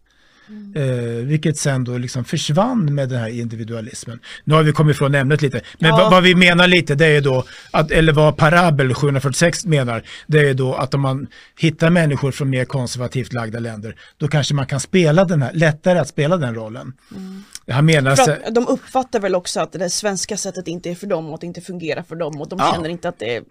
Mm. 0.48 0.76
Eh, 0.76 1.26
vilket 1.26 1.58
sen 1.58 1.84
då 1.84 1.98
liksom 1.98 2.24
försvann 2.24 2.94
med 2.94 3.08
den 3.08 3.18
här 3.18 3.28
individualismen. 3.28 4.20
Nu 4.44 4.54
har 4.54 4.62
vi 4.62 4.72
kommit 4.72 4.96
från 4.96 5.14
ämnet 5.14 5.42
lite, 5.42 5.60
men 5.78 5.90
ja. 5.90 6.08
vad 6.10 6.22
vi 6.22 6.34
menar 6.34 6.68
lite 6.68 6.94
det 6.94 7.06
är 7.06 7.20
då, 7.20 7.44
att, 7.70 7.90
eller 7.90 8.12
vad 8.12 8.36
Parabel 8.36 8.94
746 8.94 9.64
menar, 9.64 10.02
det 10.26 10.48
är 10.48 10.54
då 10.54 10.74
att 10.74 10.94
om 10.94 11.00
man 11.00 11.26
hittar 11.58 11.90
människor 11.90 12.32
från 12.32 12.50
mer 12.50 12.64
konservativt 12.64 13.32
lagda 13.32 13.58
länder, 13.58 13.96
då 14.16 14.28
kanske 14.28 14.54
man 14.54 14.66
kan 14.66 14.80
spela 14.80 15.24
den 15.24 15.42
här, 15.42 15.52
lättare 15.52 15.98
att 15.98 16.08
spela 16.08 16.36
den 16.36 16.54
rollen. 16.54 16.92
Mm. 17.16 17.44
Han 17.68 17.86
menar 17.86 18.16
för 18.16 18.50
de 18.50 18.66
uppfattar 18.66 19.20
väl 19.20 19.34
också 19.34 19.60
att 19.60 19.72
det 19.72 19.90
svenska 19.90 20.36
sättet 20.36 20.68
inte 20.68 20.90
är 20.90 20.94
för 20.94 21.06
dem 21.06 21.28
och 21.28 21.34
att 21.34 21.40
det 21.40 21.46
inte 21.46 21.60
fungerar 21.60 22.02
för 22.02 22.16
dem 22.16 22.40
och 22.40 22.48
de 22.48 22.58
ja. 22.58 22.72
känner 22.74 22.88
inte 22.88 23.08
att 23.08 23.18
det, 23.18 23.42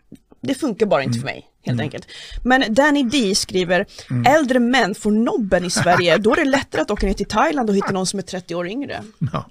det 0.42 0.54
funkar 0.54 0.86
bara 0.86 1.04
inte 1.04 1.18
mm. 1.18 1.22
för 1.22 1.34
mig 1.34 1.48
helt 1.64 1.76
mm. 1.76 1.84
enkelt. 1.84 2.08
Men 2.44 2.74
Danny 2.74 3.04
D 3.04 3.36
skriver, 3.36 3.86
mm. 4.10 4.36
äldre 4.36 4.60
män 4.60 4.96
får 4.96 5.12
nobben 5.12 5.66
i 5.66 5.70
Sverige, 5.70 6.18
då 6.18 6.32
är 6.32 6.36
det 6.36 6.46
lättare 6.46 6.82
att 6.82 6.92
åka 6.92 7.06
ner 7.06 7.14
till 7.14 7.26
Thailand 7.26 7.70
och 7.70 7.76
hitta 7.76 7.92
någon 7.92 8.08
som 8.08 8.20
är 8.20 8.24
30 8.24 8.56
år 8.56 8.68
yngre. 8.68 9.04
Ja. 9.34 9.46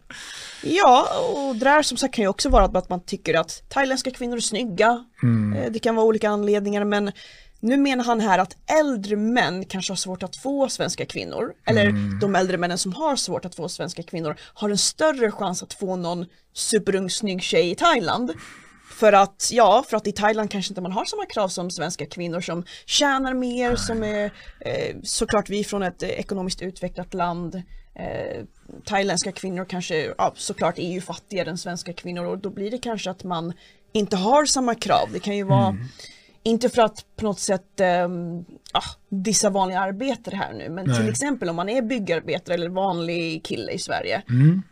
Ja, 0.62 1.06
och 1.34 1.56
det 1.56 1.64
där 1.64 1.82
som 1.82 1.96
sagt 1.96 2.14
kan 2.14 2.22
ju 2.22 2.28
också 2.28 2.48
vara 2.48 2.64
att 2.64 2.88
man 2.88 3.00
tycker 3.00 3.34
att 3.34 3.62
thailändska 3.68 4.10
kvinnor 4.10 4.36
är 4.36 4.40
snygga. 4.40 5.04
Mm. 5.22 5.58
Eh, 5.58 5.72
det 5.72 5.78
kan 5.78 5.94
vara 5.96 6.06
olika 6.06 6.28
anledningar 6.28 6.84
men 6.84 7.12
nu 7.60 7.76
menar 7.76 8.04
han 8.04 8.20
här 8.20 8.38
att 8.38 8.56
äldre 8.80 9.16
män 9.16 9.64
kanske 9.64 9.92
har 9.92 9.96
svårt 9.96 10.22
att 10.22 10.36
få 10.36 10.68
svenska 10.68 11.06
kvinnor, 11.06 11.52
eller 11.66 11.86
Mm. 11.86 12.18
de 12.20 12.36
äldre 12.36 12.56
männen 12.56 12.78
som 12.78 12.92
har 12.92 13.16
svårt 13.16 13.44
att 13.44 13.54
få 13.54 13.68
svenska 13.68 14.02
kvinnor 14.02 14.36
har 14.54 14.70
en 14.70 14.78
större 14.78 15.30
chans 15.30 15.62
att 15.62 15.74
få 15.74 15.96
någon 15.96 16.26
superung 16.54 17.10
snygg 17.10 17.42
tjej 17.42 17.70
i 17.70 17.74
Thailand. 17.74 18.32
För 18.90 19.12
att, 19.12 19.48
ja, 19.52 19.84
för 19.88 19.96
att 19.96 20.06
i 20.06 20.12
Thailand 20.12 20.50
kanske 20.50 20.70
inte 20.70 20.80
man 20.80 20.92
har 20.92 21.04
samma 21.04 21.26
krav 21.26 21.48
som 21.48 21.70
svenska 21.70 22.06
kvinnor 22.06 22.40
som 22.40 22.64
tjänar 22.86 23.34
mer, 23.34 23.76
som 23.76 24.02
är 24.02 24.32
eh, 24.60 24.96
såklart 25.02 25.48
vi 25.48 25.64
från 25.64 25.82
ett 25.82 26.02
eh, 26.02 26.08
ekonomiskt 26.08 26.62
utvecklat 26.62 27.14
land. 27.14 27.62
Eh, 27.94 28.44
thailändska 28.84 29.32
kvinnor 29.32 29.64
kanske, 29.64 30.14
ja, 30.18 30.32
såklart 30.36 30.78
är 30.78 30.92
ju 30.92 31.00
fattigare 31.00 31.50
än 31.50 31.58
svenska 31.58 31.92
kvinnor 31.92 32.24
och 32.24 32.38
då 32.38 32.50
blir 32.50 32.70
det 32.70 32.78
kanske 32.78 33.10
att 33.10 33.24
man 33.24 33.52
inte 33.92 34.16
har 34.16 34.44
samma 34.44 34.74
krav. 34.74 35.08
Det 35.12 35.20
kan 35.20 35.36
ju 35.36 35.42
vara 35.42 35.68
mm 35.68 35.84
inte 36.42 36.68
för 36.68 36.82
att 36.82 37.04
på 37.16 37.24
något 37.24 37.40
sätt 37.40 37.80
um, 38.04 38.44
ah, 38.72 38.82
dissa 39.08 39.50
vanliga 39.50 39.80
arbetare 39.80 40.36
här 40.36 40.52
nu, 40.52 40.68
men 40.68 40.86
Nej. 40.86 40.96
till 40.96 41.08
exempel 41.08 41.48
om 41.48 41.56
man 41.56 41.68
är 41.68 41.82
byggarbetare 41.82 42.54
eller 42.54 42.68
vanlig 42.68 43.44
kille 43.44 43.72
i 43.72 43.78
Sverige 43.78 44.22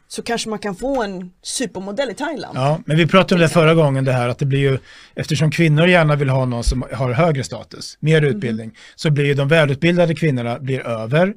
så 0.08 0.22
kanske 0.22 0.48
man 0.50 0.58
kan 0.58 0.75
få 0.75 1.02
en 1.02 1.30
supermodell 1.42 2.10
i 2.10 2.14
Thailand. 2.14 2.58
Ja, 2.58 2.80
men 2.87 2.96
vi 2.96 3.06
pratade 3.06 3.34
om 3.34 3.40
det 3.40 3.48
förra 3.48 3.75
gången 3.75 4.04
det 4.04 4.12
här 4.12 4.28
att 4.28 4.38
det 4.38 4.46
blir 4.46 4.58
ju, 4.58 4.78
eftersom 5.14 5.50
kvinnor 5.50 5.87
gärna 5.87 6.16
vill 6.16 6.28
ha 6.28 6.44
någon 6.44 6.64
som 6.64 6.84
har 6.92 7.12
högre 7.12 7.44
status, 7.44 7.96
mer 8.00 8.22
utbildning, 8.22 8.72
så 8.96 9.10
blir 9.10 9.25
ju 9.25 9.34
de 9.34 9.48
välutbildade 9.48 10.14
kvinnorna 10.14 10.58
blir 10.58 10.87
över, 10.87 11.26
eh, 11.26 11.32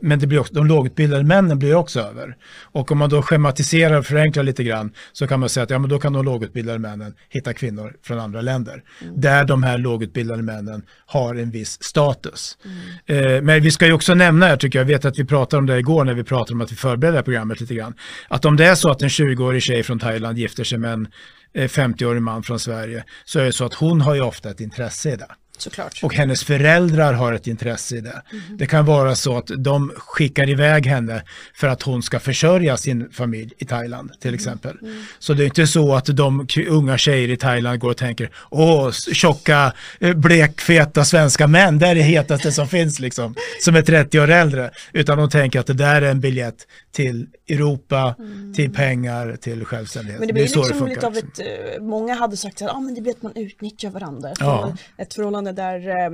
men 0.00 0.18
det 0.18 0.26
blir 0.26 0.38
också, 0.38 0.54
de 0.54 0.66
lågutbildade 0.66 1.24
männen 1.24 1.58
blir 1.58 1.74
också 1.74 2.00
över. 2.00 2.36
Och 2.62 2.92
om 2.92 2.98
man 2.98 3.10
då 3.10 3.22
schematiserar 3.22 3.98
och 3.98 4.06
förenklar 4.06 4.42
lite 4.42 4.64
grann 4.64 4.92
så 5.12 5.26
kan 5.26 5.40
man 5.40 5.48
säga 5.48 5.64
att 5.64 5.70
ja, 5.70 5.78
men 5.78 5.90
då 5.90 5.98
kan 5.98 6.12
de 6.12 6.24
lågutbildade 6.24 6.78
männen 6.78 7.14
hitta 7.28 7.52
kvinnor 7.52 7.96
från 8.02 8.20
andra 8.20 8.40
länder. 8.40 8.82
Där 9.16 9.44
de 9.44 9.62
här 9.62 9.78
lågutbildade 9.78 10.42
männen 10.42 10.82
har 11.06 11.34
en 11.34 11.50
viss 11.50 11.82
status. 11.82 12.58
Eh, 13.06 13.42
men 13.42 13.62
vi 13.62 13.70
ska 13.70 13.86
ju 13.86 13.92
också 13.92 14.14
nämna 14.14 14.46
här 14.46 14.56
tycker 14.56 14.78
jag, 14.78 14.84
jag 14.84 14.94
vet 14.94 15.04
att 15.04 15.18
vi 15.18 15.24
pratade 15.24 15.58
om 15.58 15.66
det 15.66 15.78
igår 15.78 16.04
när 16.04 16.14
vi 16.14 16.24
pratade 16.24 16.52
om 16.52 16.60
att 16.60 16.72
vi 16.72 16.76
förberedde 16.76 17.14
det 17.14 17.18
här 17.18 17.24
programmet 17.24 17.60
lite 17.60 17.74
grann, 17.74 17.94
att 18.28 18.44
om 18.44 18.56
det 18.56 18.66
är 18.66 18.74
så 18.74 18.90
att 18.90 19.02
en 19.02 19.08
20-årig 19.08 19.62
tjej 19.62 19.82
från 19.82 19.98
Thailand 19.98 20.38
gifter 20.38 20.64
sig 20.64 20.78
med 20.78 20.92
en 20.92 21.08
eh, 21.54 21.68
50-årig 21.68 22.22
man 22.22 22.42
från 22.42 22.58
Sverige 22.58 23.04
så 23.24 23.40
är 23.40 23.44
det 23.44 23.52
så 23.52 23.64
att 23.64 23.74
hon 23.74 24.00
har 24.00 24.14
ju 24.14 24.20
ofta 24.20 24.50
ett 24.50 24.60
intresse 24.60 25.12
i 25.12 25.16
det. 25.16 25.28
Såklart. 25.60 26.00
Och 26.02 26.14
hennes 26.14 26.44
föräldrar 26.44 27.12
har 27.12 27.32
ett 27.32 27.46
intresse 27.46 27.96
i 27.96 28.00
det. 28.00 28.22
Det 28.50 28.66
kan 28.66 28.84
vara 28.84 29.14
så 29.14 29.38
att 29.38 29.50
de 29.58 29.92
skickar 29.96 30.48
iväg 30.48 30.86
henne 30.86 31.22
för 31.54 31.68
att 31.68 31.82
hon 31.82 32.02
ska 32.02 32.20
försörja 32.20 32.76
sin 32.76 33.10
familj 33.12 33.52
i 33.58 33.64
Thailand 33.64 34.10
till 34.20 34.34
exempel. 34.34 34.76
Så 35.18 35.34
det 35.34 35.42
är 35.42 35.46
inte 35.46 35.66
så 35.66 35.94
att 35.94 36.06
de 36.06 36.46
unga 36.68 36.98
tjejer 36.98 37.28
i 37.28 37.36
Thailand 37.36 37.80
går 37.80 37.90
och 37.90 37.96
tänker 37.96 38.30
åh, 38.50 38.90
tjocka, 38.92 39.72
eh, 40.00 40.14
blekfeta 40.14 41.04
svenska 41.04 41.46
män, 41.46 41.78
det 41.78 41.86
är 41.86 41.94
det 41.94 42.02
hetaste 42.02 42.52
som 42.52 42.68
finns 42.68 43.00
liksom, 43.00 43.34
som 43.60 43.76
är 43.76 43.82
30 43.82 44.20
år 44.20 44.30
äldre. 44.30 44.70
Utan 44.92 45.18
de 45.18 45.30
tänker 45.30 45.60
att 45.60 45.66
det 45.66 45.74
där 45.74 46.02
är 46.02 46.10
en 46.10 46.20
biljett 46.20 46.66
till 46.92 47.28
Europa, 47.48 48.14
till 48.56 48.72
pengar, 48.72 49.36
till 49.36 49.64
självständighet. 49.64 50.18
Men 50.18 50.26
det 50.26 50.34
blir 50.34 50.46
så 50.46 50.58
liksom 50.58 50.78
funkar 50.78 50.94
lite 50.94 51.06
av 51.06 51.12
också. 51.12 51.42
ett, 51.42 51.76
eh, 51.76 51.82
många 51.82 52.14
hade 52.14 52.36
sagt 52.36 52.62
att 52.62 52.74
ah, 52.74 52.80
men 52.80 52.94
det 52.94 53.00
blir 53.00 53.12
att 53.12 53.22
man 53.22 53.32
utnyttjar 53.36 53.90
varandra. 53.90 54.32
Ja. 54.40 54.76
ett 54.96 55.14
förhållande 55.14 55.52
där 55.52 55.88
eh, 55.88 56.10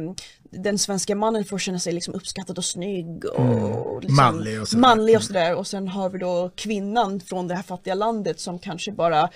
den 0.50 0.78
svenska 0.78 1.16
mannen 1.16 1.44
får 1.44 1.58
känna 1.58 1.78
sig 1.78 1.92
liksom 1.92 2.14
uppskattad 2.14 2.58
och 2.58 2.64
snygg 2.64 3.24
och 3.24 4.02
liksom 4.02 4.18
Mm. 4.18 4.34
Manlig 4.34 4.60
och 4.60 4.68
sådär. 4.68 4.80
manlig 4.80 5.16
och 5.16 5.22
sådär. 5.22 5.54
Och 5.54 5.66
sen 5.66 5.88
har 5.88 6.10
vi 6.10 6.18
då 6.18 6.50
kvinnan 6.56 7.20
från 7.20 7.48
det 7.48 7.54
här 7.54 7.62
fattiga 7.62 7.94
landet 7.94 8.40
som 8.40 8.58
kanske 8.58 8.92
bara, 8.92 9.30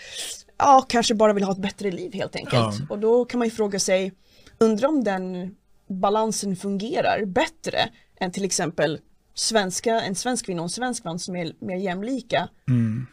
ja, 0.59 0.87
kanske 0.89 1.15
bara 1.15 1.33
vill 1.33 1.45
ha 1.45 1.53
ett 1.53 1.59
bättre 1.59 1.91
liv 1.91 2.15
helt 2.15 2.37
enkelt. 2.37 2.53
Ja. 2.55 2.73
Och 2.89 2.99
då 2.99 3.25
kan 3.25 3.39
man 3.39 3.49
ju 3.49 3.55
fråga 3.55 3.79
sig, 3.79 4.13
undrar 4.59 4.89
om 4.89 5.05
den 5.05 5.55
balansen 5.89 6.57
fungerar 6.57 7.25
bättre 7.25 7.79
än 8.21 8.33
till 8.33 8.45
exempel 8.45 8.99
svenska, 9.41 10.01
en 10.01 10.15
svensk 10.15 10.47
kvinna 10.47 10.63
och 10.63 10.67
en 10.67 10.71
svensk 10.71 11.05
man 11.05 11.19
som 11.19 11.37
är 11.37 11.53
mer 11.61 11.77
jämlika. 11.77 12.49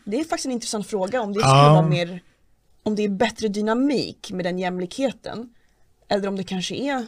Det 0.06 0.20
är 0.20 0.24
faktiskt 0.24 0.46
en 0.46 0.52
intressant 0.52 0.88
fråga 0.88 1.22
om 1.22 1.34
det 1.34 1.40
skulle 1.40 1.54
Mm. 1.54 1.66
Ja. 1.66 1.74
vara 1.74 1.88
mer, 1.88 2.22
om 2.84 2.96
det 2.96 3.04
är 3.04 3.10
bättre 3.10 3.48
dynamik 3.48 4.32
med 4.32 4.46
den 4.46 4.60
jämlikheten. 4.60 5.50
Eller 6.10 6.28
om 6.28 6.36
det 6.36 6.44
kanske 6.44 6.76
är 6.76 7.08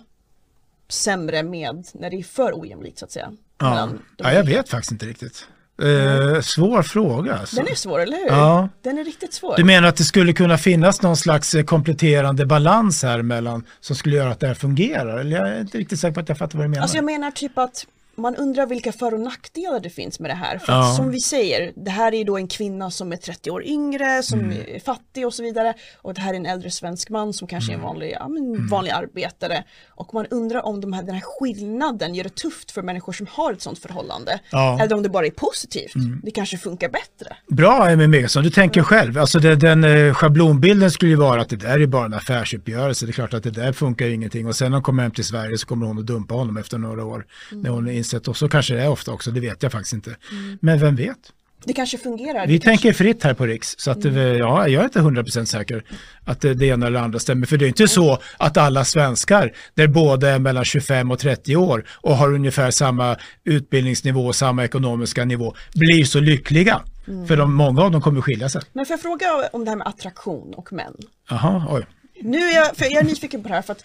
sämre 0.89 1.43
med 1.43 1.87
när 1.93 2.09
det 2.09 2.17
är 2.19 2.23
för 2.23 2.61
ojämlikt 2.61 2.97
så 2.99 3.05
att 3.05 3.11
säga. 3.11 3.31
Ja. 3.57 3.89
ja, 4.17 4.33
jag 4.33 4.43
vet 4.43 4.69
faktiskt 4.69 4.91
inte 4.91 5.05
riktigt. 5.05 5.47
Eh, 5.81 6.41
svår 6.41 6.81
fråga 6.83 7.35
alltså. 7.37 7.55
Den 7.55 7.67
är 7.67 7.75
svår, 7.75 7.99
eller 7.99 8.17
hur? 8.17 8.27
Ja. 8.27 8.69
Den 8.81 8.97
är 8.97 9.03
riktigt 9.03 9.33
svår. 9.33 9.53
Du 9.57 9.63
menar 9.63 9.87
att 9.87 9.95
det 9.95 10.03
skulle 10.03 10.33
kunna 10.33 10.57
finnas 10.57 11.01
någon 11.01 11.17
slags 11.17 11.53
eh, 11.55 11.63
kompletterande 11.63 12.45
balans 12.45 13.03
här 13.03 13.21
mellan 13.21 13.65
som 13.79 13.95
skulle 13.95 14.15
göra 14.15 14.31
att 14.31 14.39
det 14.39 14.47
här 14.47 14.53
fungerar? 14.53 15.17
Eller 15.17 15.37
jag 15.37 15.49
är 15.49 15.61
inte 15.61 15.77
riktigt 15.77 15.99
säker 15.99 16.13
på 16.13 16.19
att 16.19 16.29
jag 16.29 16.37
fattar 16.37 16.57
vad 16.57 16.65
du 16.65 16.69
menar. 16.69 16.81
Alltså 16.81 16.97
jag 16.97 17.05
menar 17.05 17.31
typ 17.31 17.57
att 17.57 17.85
man 18.21 18.35
undrar 18.35 18.65
vilka 18.65 18.91
för 18.91 19.13
och 19.13 19.19
nackdelar 19.19 19.79
det 19.79 19.89
finns 19.89 20.19
med 20.19 20.29
det 20.31 20.35
här. 20.35 20.57
För 20.57 20.73
Ja. 20.73 20.89
att 20.89 20.95
som 20.95 21.11
vi 21.11 21.19
säger, 21.19 21.73
det 21.75 21.91
här 21.91 22.13
är 22.13 22.25
då 22.25 22.37
en 22.37 22.47
kvinna 22.47 22.91
som 22.91 23.11
är 23.11 23.17
30 23.17 23.51
år 23.51 23.63
yngre, 23.65 24.23
som 24.23 24.39
Mm. 24.39 24.57
är 24.75 24.79
fattig 24.79 25.25
och 25.27 25.33
så 25.33 25.43
vidare. 25.43 25.73
Och 26.01 26.13
det 26.13 26.21
här 26.21 26.33
är 26.33 26.37
en 26.37 26.45
äldre 26.45 26.71
svensk 26.71 27.09
man 27.09 27.33
som 27.33 27.47
kanske 27.47 27.71
är 27.71 27.73
Mm. 27.73 27.85
en 27.85 27.87
vanlig, 27.93 28.11
ja, 28.19 28.27
men 28.27 28.67
vanlig 28.67 28.91
arbetare. 28.91 29.63
Och 29.89 30.13
man 30.13 30.25
undrar 30.25 30.65
om 30.65 30.81
de 30.81 30.93
här, 30.93 31.03
den 31.03 31.15
här 31.15 31.23
skillnaden 31.25 32.15
gör 32.15 32.23
det 32.23 32.35
tufft 32.35 32.71
för 32.71 32.81
människor 32.81 33.13
som 33.13 33.27
har 33.29 33.53
ett 33.53 33.61
sånt 33.61 33.79
förhållande. 33.79 34.39
Ja. 34.51 34.69
Mm. 34.73 34.81
Eller 34.81 34.95
om 34.95 35.03
det 35.03 35.09
bara 35.09 35.25
är 35.25 35.31
positivt. 35.31 35.93
Det 36.23 36.31
kanske 36.31 36.57
funkar 36.57 36.89
bättre. 36.89 37.35
Bra 37.47 37.89
Emil 37.89 38.07
Megason, 38.09 38.43
du 38.43 38.49
tänker 38.49 38.81
själv. 38.81 39.17
Alltså 39.17 39.39
det, 39.39 39.55
den 39.55 39.83
eh, 39.83 40.13
schablonbilden 40.13 40.91
skulle 40.91 41.11
ju 41.11 41.17
vara 41.17 41.41
att 41.41 41.49
det 41.49 41.55
där 41.55 41.79
är 41.79 41.87
bara 41.87 42.05
en 42.05 42.13
affärsuppgörelse. 42.13 43.05
Det 43.05 43.09
är 43.09 43.13
klart 43.13 43.33
att 43.33 43.43
det 43.43 43.51
där 43.51 43.73
funkar 43.73 44.07
ingenting. 44.07 44.47
Och 44.47 44.55
sen 44.55 44.71
när 44.71 44.75
hon 44.77 44.83
kommer 44.83 45.03
hem 45.03 45.11
till 45.11 45.23
Sverige 45.25 45.57
så 45.57 45.67
kommer 45.67 45.85
hon 45.85 45.99
att 45.99 46.05
dumpa 46.05 46.33
honom 46.35 46.57
efter 46.57 46.77
några 46.77 47.05
år. 47.05 47.25
När 47.51 47.69
hon 47.69 47.85
har 47.85 47.91
insett, 48.09 48.27
och 48.27 48.37
så 48.37 48.49
kanske 48.49 48.73
det 48.73 48.81
är 48.81 48.89
ofta 48.89 49.11
också, 49.11 49.31
det 49.31 49.39
vet 49.39 49.63
jag 49.63 49.71
faktiskt 49.71 49.93
inte. 49.93 50.15
Men 50.61 50.79
vem 50.79 50.95
vet? 50.95 51.17
Det 51.65 51.73
kanske 51.73 51.97
fungerar. 51.97 52.47
Vi 52.47 52.59
kanske- 52.59 52.69
tänker 52.69 52.93
fritt 52.93 53.23
här 53.23 53.33
på 53.33 53.45
Riks, 53.45 53.75
så 53.77 53.91
att, 53.91 54.05
eh, 54.05 54.17
ja, 54.17 54.67
jag 54.67 54.81
är 54.81 54.83
inte 54.83 54.99
100% 54.99 55.45
säker 55.49 55.83
att 56.25 56.41
det, 56.41 56.61
ena 56.61 56.87
eller 56.87 56.99
andra 56.99 57.19
stämmer. 57.19 57.47
För 57.47 57.57
det 57.57 57.65
är 57.65 57.67
inte 57.67 57.87
så 57.87 58.19
att 58.37 58.57
alla 58.57 58.85
svenskar, 58.85 59.51
där 59.73 59.87
båda 59.87 60.29
är 60.29 60.39
mellan 60.39 60.65
25 60.65 61.11
och 61.11 61.19
30 61.19 61.55
år 61.55 61.85
och 61.89 62.15
har 62.15 62.33
ungefär 62.33 62.71
samma 62.71 63.17
utbildningsnivå 63.43 64.25
och 64.27 64.35
samma 64.35 64.63
ekonomiska 64.65 65.25
nivå, 65.25 65.55
blir 65.75 66.03
så 66.05 66.19
lyckliga. 66.19 66.81
För 67.27 67.37
de, 67.37 67.53
många 67.53 67.81
av 67.83 67.91
dem 67.91 68.01
kommer 68.01 68.21
skilja 68.21 68.49
sig. 68.49 68.61
Men 68.73 68.85
får 68.85 68.93
jag 68.93 69.01
fråga 69.01 69.49
om 69.53 69.65
det 69.65 69.71
här 69.71 69.75
med 69.77 69.87
attraktion 69.87 70.53
och 70.53 70.73
män? 70.73 70.93
Jaha, 71.29 71.65
oj. 71.69 71.85
Nu 72.21 72.37
är 72.37 72.55
jag, 72.55 72.67
jag 72.77 72.93
är 72.93 73.03
nyfiken 73.03 73.43
på 73.43 73.49
det 73.49 73.55
här 73.55 73.61
för 73.61 73.71
att, 73.73 73.83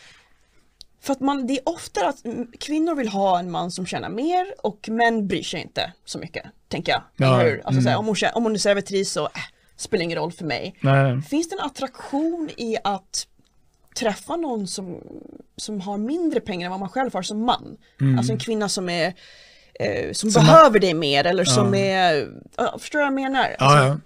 för 1.04 1.12
att 1.12 1.20
man, 1.20 1.46
det 1.46 1.54
är 1.54 1.68
ofta 1.68 2.08
att 2.08 2.25
mm, 2.25 2.46
kvinnor 2.61 2.94
vill 2.94 3.08
ha 3.08 3.38
en 3.38 3.50
man 3.50 3.70
som 3.70 3.87
tjänar 3.87 4.08
mer 4.08 4.54
och 4.62 4.88
män 4.88 5.26
bryr 5.28 5.42
sig 5.42 5.61
inte 5.61 5.92
så 6.04 6.18
mycket, 6.18 6.44
tänker 6.68 6.92
jag. 6.92 7.02
Ja, 7.16 7.37
hur? 7.37 7.56
Alltså, 7.56 7.70
mm. 7.70 7.82
så 7.82 7.88
här, 7.88 7.99
om, 7.99 8.06
hon, 8.06 8.16
om 8.34 8.42
hon 8.42 8.54
är 8.54 8.58
servitris 8.58 9.12
så 9.12 9.25
äh, 9.25 9.30
spelar 9.76 10.04
ingen 10.04 10.18
roll 10.18 10.32
för 10.32 10.44
mig. 10.44 10.76
Nej. 10.80 11.23
Finns 11.23 11.49
det 11.49 11.54
en 11.54 11.66
attraktion 11.66 12.50
i 12.56 12.76
att 12.84 13.26
träffa 13.94 14.37
någon 14.37 14.66
som, 14.66 15.00
som 15.56 15.80
har 15.80 15.99
mindre 15.99 16.40
pengar 16.40 16.66
än 16.66 16.70
vad 16.70 16.80
man 16.80 16.88
själv 16.88 17.14
har 17.14 17.23
som 17.23 17.44
man? 17.44 17.76
Alltså 18.18 18.32
en 18.32 18.38
kvinna 18.38 18.68
som 18.68 18.88
är 18.88 19.06
eh, 19.06 20.12
som, 20.12 20.28
Mm. 20.28 20.32
Som 20.32 20.32
behöver 20.32 20.80
dig 20.80 20.94
mer 20.94 21.26
eller 21.26 21.44
som 21.44 21.75
är, 21.75 22.28
ja, 22.56 22.76
förstår 22.78 22.99
du 22.99 23.04
vad 23.04 23.06
jag 23.06 23.14
menar? 23.14 23.44
Alltså, 23.58 23.64
Ja, 23.64 23.87
ja 23.87 23.99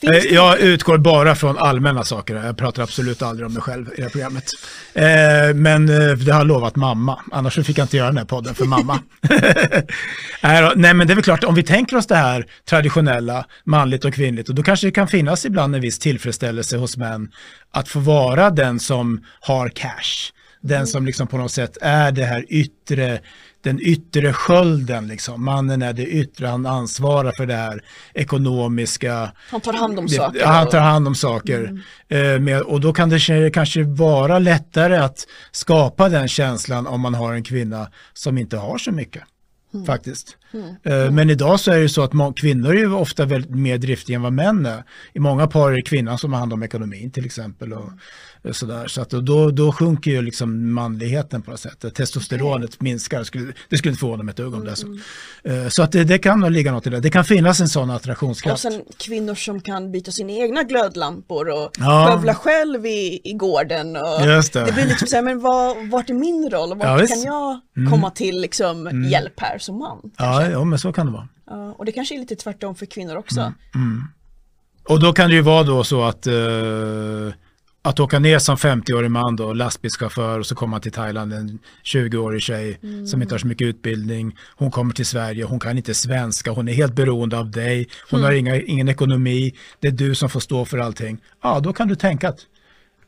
finns 0.00 0.24
Jag 0.24 0.60
utgår 0.60 0.98
bara 0.98 1.34
från 1.34 1.58
allmänna 1.58 2.04
saker. 2.04 2.34
Jag 2.34 2.56
pratar 2.56 2.82
absolut 2.82 3.22
aldrig 3.22 3.46
om 3.46 3.52
mig 3.52 3.62
själv 3.62 3.88
i 3.92 3.96
det 3.96 4.02
här 4.02 4.10
programmet. 4.10 4.44
Eh, 4.94 5.54
men 5.54 5.88
eh, 5.88 6.16
det 6.16 6.32
har 6.32 6.40
jag 6.40 6.46
lovat 6.46 6.76
mamma. 6.76 7.20
Annars 7.32 7.54
fick 7.54 7.78
jag 7.78 7.84
inte 7.84 7.96
göra 7.96 8.08
den 8.08 8.18
här 8.18 8.24
podden 8.24 8.54
för 8.54 8.64
mamma. 8.64 9.00
Nej, 10.76 10.94
men 10.94 11.06
det 11.06 11.12
är 11.12 11.14
väl 11.14 11.24
klart, 11.24 11.44
om 11.44 11.54
vi 11.54 11.62
tänker 11.62 11.96
oss 11.96 12.06
det 12.06 12.16
här 12.16 12.46
traditionella, 12.68 13.46
manligt 13.64 14.04
och 14.04 14.14
kvinnligt, 14.14 14.48
och 14.48 14.54
då 14.54 14.62
kanske 14.62 14.86
det 14.86 14.90
kan 14.90 15.08
finnas 15.08 15.44
ibland 15.44 15.74
en 15.74 15.80
viss 15.80 15.98
tillfredsställelse 15.98 16.76
hos 16.76 16.96
män 16.96 17.28
att 17.70 17.88
få 17.88 17.98
vara 17.98 18.50
den 18.50 18.80
som 18.80 19.24
har 19.40 19.68
cash. 19.68 20.32
Den 20.60 20.86
som 20.86 21.06
liksom 21.06 21.26
på 21.26 21.38
något 21.38 21.52
sätt 21.52 21.78
är 21.80 22.12
det 22.12 22.24
här 22.24 22.44
yttre, 22.48 23.20
den 23.64 23.80
yttre 23.82 24.32
skölden 24.32 25.06
liksom. 25.08 25.44
Mannen 25.44 25.82
är 25.82 25.92
det 25.92 26.06
yttre, 26.06 26.46
han 26.46 26.66
ansvarar 26.66 27.32
för 27.36 27.46
det 27.46 27.54
här 27.54 27.80
ekonomiska. 28.14 29.32
Han 29.50 29.60
tar 29.60 29.72
hand 29.72 29.98
om 29.98 30.06
Det- 30.06 30.12
saker. 30.14 30.44
Han 30.46 30.68
tar 30.68 30.78
hand 30.80 31.08
om 31.08 31.14
saker. 31.14 31.80
Eh, 32.08 32.38
med, 32.40 32.60
och 32.62 32.80
då 32.80 32.92
kan 32.92 33.08
det 33.08 33.50
kanske 33.54 33.82
vara 33.82 34.38
lättare 34.38 34.96
att 34.96 35.26
skapa 35.52 36.08
den 36.08 36.28
känslan 36.28 36.86
om 36.86 37.00
man 37.00 37.14
har 37.14 37.34
en 37.34 37.42
kvinna 37.44 37.88
som 38.12 38.38
inte 38.38 38.56
har 38.56 38.78
så 38.78 38.92
mycket. 38.92 39.22
Faktiskt. 39.86 40.36
Mm. 40.54 41.14
Men 41.14 41.30
idag 41.30 41.60
så 41.60 41.72
är 41.72 41.78
det 41.78 41.88
så 41.88 42.02
att 42.02 42.36
kvinnor 42.36 42.70
är 42.70 42.78
ju 42.78 42.92
ofta 42.92 43.24
väldigt 43.24 43.50
mer 43.50 43.78
driftiga 43.78 44.16
än 44.16 44.22
vad 44.22 44.32
män 44.32 44.66
är. 44.66 44.84
I 45.12 45.18
många 45.18 45.46
par 45.46 45.70
är 45.70 45.76
det 45.76 45.82
kvinnan 45.82 46.18
som 46.18 46.32
har 46.32 46.40
hand 46.40 46.52
om 46.52 46.62
ekonomin 46.62 47.10
till 47.10 47.24
exempel. 47.24 47.72
Och, 47.72 47.90
sådär. 48.52 48.86
Så 48.86 49.00
att 49.00 49.10
då, 49.10 49.50
då 49.50 49.72
sjunker 49.72 50.10
ju 50.10 50.22
liksom 50.22 50.72
manligheten 50.72 51.42
på 51.42 51.50
något 51.50 51.60
sätt. 51.60 51.94
Testosteronet 51.94 52.68
okay. 52.68 52.78
minskar, 52.80 53.24
skulle, 53.24 53.52
det 53.68 53.76
skulle 53.76 53.90
inte 53.90 54.00
förvåna 54.00 54.22
mig 54.22 54.32
ett 54.32 54.40
ögon 54.40 54.54
om 54.54 54.64
det 54.64 54.76
så. 54.76 54.86
Mm. 54.86 55.68
Att 55.78 55.92
det, 55.92 56.04
det, 56.04 56.18
kan 56.18 56.40
nog 56.40 56.50
ligga 56.50 56.72
något 56.72 56.86
i 56.86 56.90
det. 56.90 57.00
Det 57.00 57.10
kan 57.10 57.24
finnas 57.24 57.60
en 57.60 57.68
sån 57.68 57.90
attraktionskraft. 57.90 58.64
Och 58.64 58.72
sen 58.72 58.82
kvinnor 58.98 59.34
som 59.34 59.60
kan 59.60 59.92
byta 59.92 60.10
sina 60.10 60.32
egna 60.32 60.62
glödlampor 60.62 61.48
och 61.48 61.70
ja. 61.78 62.08
skövla 62.10 62.34
själv 62.34 62.86
i, 62.86 63.20
i 63.24 63.32
gården. 63.32 63.96
Och 63.96 64.26
Just 64.26 64.52
det. 64.52 64.64
det 64.64 64.72
blir 64.72 64.86
liksom 64.86 65.08
så 65.08 65.16
här, 65.16 65.22
men 65.22 65.40
vad, 65.40 65.88
vart 65.90 66.10
är 66.10 66.14
min 66.14 66.50
roll? 66.50 66.78
Vart 66.78 67.00
ja, 67.00 67.06
kan 67.06 67.22
jag 67.22 67.60
mm. 67.76 67.90
komma 67.90 68.10
till 68.10 68.40
liksom, 68.40 68.86
mm. 68.86 69.10
hjälp 69.10 69.40
här 69.40 69.58
som 69.58 69.78
man? 69.78 69.98
Ja, 70.16 70.43
ja, 70.50 70.64
men 70.64 70.78
så 70.78 70.92
kan 70.92 71.06
det 71.06 71.12
vara. 71.12 71.28
Ja, 71.46 71.72
och 71.78 71.84
det 71.84 71.92
kanske 71.92 72.14
är 72.14 72.18
lite 72.18 72.36
tvärtom 72.36 72.74
för 72.74 72.86
kvinnor 72.86 73.16
också. 73.16 73.40
Mm. 73.40 73.54
mm. 73.74 74.02
Och 74.88 75.00
då 75.00 75.12
kan 75.12 75.30
det 75.30 75.36
ju 75.36 75.42
vara 75.42 75.62
då 75.62 75.84
så 75.84 76.02
att 76.02 76.26
uh, 76.26 77.32
att 77.86 78.00
åka 78.00 78.18
ner 78.18 78.38
som 78.38 78.56
50-årig 78.56 79.10
man 79.10 79.36
då, 79.36 79.52
lastbilschaufför 79.52 80.38
och 80.38 80.46
så 80.46 80.54
kommer 80.54 80.70
man 80.70 80.80
till 80.80 80.92
Thailand, 80.92 81.32
en 81.32 81.58
20-årig 81.84 82.42
tjej 82.42 82.78
mm. 82.82 83.06
som 83.06 83.22
inte 83.22 83.34
har 83.34 83.38
så 83.38 83.46
mycket 83.46 83.66
utbildning. 83.66 84.36
Hon 84.56 84.70
kommer 84.70 84.94
till 84.94 85.06
Sverige, 85.06 85.44
hon 85.44 85.60
kan 85.60 85.76
inte 85.76 85.94
svenska, 85.94 86.50
hon 86.50 86.68
är 86.68 86.72
helt 86.72 86.94
beroende 86.94 87.38
av 87.38 87.50
dig, 87.50 87.88
hon 88.10 88.20
mm. 88.20 88.26
har 88.26 88.32
inga, 88.32 88.56
ingen 88.56 88.88
ekonomi, 88.88 89.54
det 89.80 89.88
är 89.88 89.92
du 89.92 90.14
som 90.14 90.30
får 90.30 90.40
stå 90.40 90.64
för 90.64 90.78
allting. 90.78 91.18
Ja, 91.42 91.60
då 91.60 91.72
kan 91.72 91.88
du 91.88 91.94
tänka 91.94 92.28
att 92.28 92.40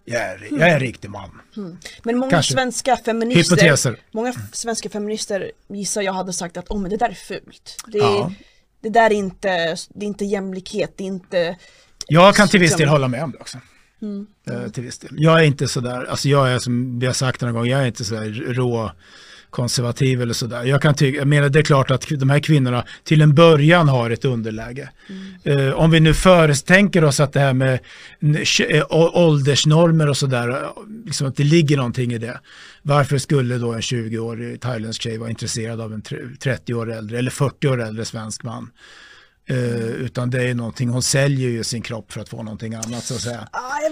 jag 0.09 0.23
är, 0.23 0.49
jag 0.51 0.69
är 0.69 0.75
en 0.75 0.81
riktig 0.81 1.11
man. 1.11 1.41
Mm. 1.57 1.77
Men 2.03 2.19
många 2.19 2.31
Kanske. 2.31 2.53
svenska 2.53 2.97
feminister, 2.97 3.57
Hypoteser. 3.57 4.01
många 4.11 4.33
svenska 4.53 4.89
feminister 4.89 5.53
gissar 5.69 6.03
jag 6.03 6.13
hade 6.13 6.33
sagt 6.33 6.57
att 6.57 6.71
oh, 6.71 6.81
men 6.81 6.91
det 6.91 6.97
där 6.97 7.09
är 7.09 7.15
fult. 7.15 7.77
Det, 7.87 7.99
ja. 7.99 8.33
det 8.81 8.89
där 8.89 9.11
är 9.11 9.15
inte, 9.15 9.77
det 9.89 10.05
är 10.05 10.09
inte 10.09 10.25
jämlikhet, 10.25 10.93
det 10.97 11.05
är 11.05 11.07
inte... 11.07 11.57
Jag 12.09 12.35
kan 12.35 12.49
till 12.49 12.61
viss 12.61 12.77
del 12.77 12.89
hålla 12.89 13.09
med 13.09 13.25
om 13.25 13.33
det 13.33 13.39
också. 13.39 13.59
Mm. 14.03 14.27
Eh, 14.51 14.71
till 14.71 14.83
viss 14.83 14.99
del. 14.99 15.11
Jag 15.17 15.41
är 15.41 15.45
inte 15.45 15.69
sådär, 15.69 16.05
alltså 16.05 16.29
jag 16.29 16.53
är 16.53 16.59
som 16.59 16.99
vi 16.99 17.07
har 17.07 17.15
sagt 17.15 17.41
några 17.41 17.53
gånger, 17.53 17.71
jag 17.71 17.83
är 17.83 17.87
inte 17.87 18.05
sådär 18.05 18.31
rå 18.55 18.93
konservativ 19.57 20.23
eller 20.23 20.35
sådär. 20.35 20.65
Jag 20.65 20.83
kan 20.83 20.95
tycka, 20.95 21.19
jag 21.19 21.29
menar 21.29 21.49
det 21.49 21.59
är 21.59 21.63
klart 21.63 21.91
att 21.91 22.07
de 22.09 22.31
här 22.31 22.41
kvinnorna 22.41 22.85
till 23.05 23.21
en 23.21 23.35
början 23.35 23.89
har 23.89 24.11
ett 24.11 24.25
underläge. 24.25 24.89
Mm. 25.09 25.59
Uh, 25.59 25.75
om 25.75 25.91
vi 25.91 26.01
nu 26.01 26.15
förestänker 26.15 27.05
oss 27.05 27.21
att 27.21 27.33
det 27.33 27.41
här 27.41 27.53
med 27.53 27.79
eh, 28.69 28.85
åldersnormer 28.91 30.09
och 30.09 30.17
sådär, 30.17 30.69
liksom 31.05 31.27
att 31.27 31.37
det 31.37 31.45
ligger 31.45 31.77
någonting 31.77 32.13
i 32.13 32.19
det. 32.19 32.41
Varför 32.83 33.19
skulle 33.19 33.59
då 33.59 33.73
en 33.73 33.81
20-årig 33.81 34.61
thailändsk 34.61 35.03
tjej 35.03 35.19
vara 35.19 35.31
intresserad 35.31 35.81
av 35.81 35.93
en 35.93 36.03
30 36.41 36.75
år 36.75 36.93
äldre 36.93 37.19
eller 37.19 37.31
40 37.31 37.69
år 37.69 37.83
äldre 37.83 38.05
svensk 38.05 38.43
man? 38.43 38.71
Uh, 39.51 39.57
utan 40.07 40.31
det 40.31 40.43
är 40.43 40.55
någonting, 40.55 40.89
hon 40.89 41.03
säljer 41.03 41.51
ju 41.51 41.65
sin 41.65 41.83
kropp 41.83 42.13
för 42.13 42.21
att 42.21 42.29
få 42.29 42.43
någonting 42.43 42.75
annat 42.75 43.05
så 43.05 43.15
att 43.15 43.21
säga. 43.21 43.49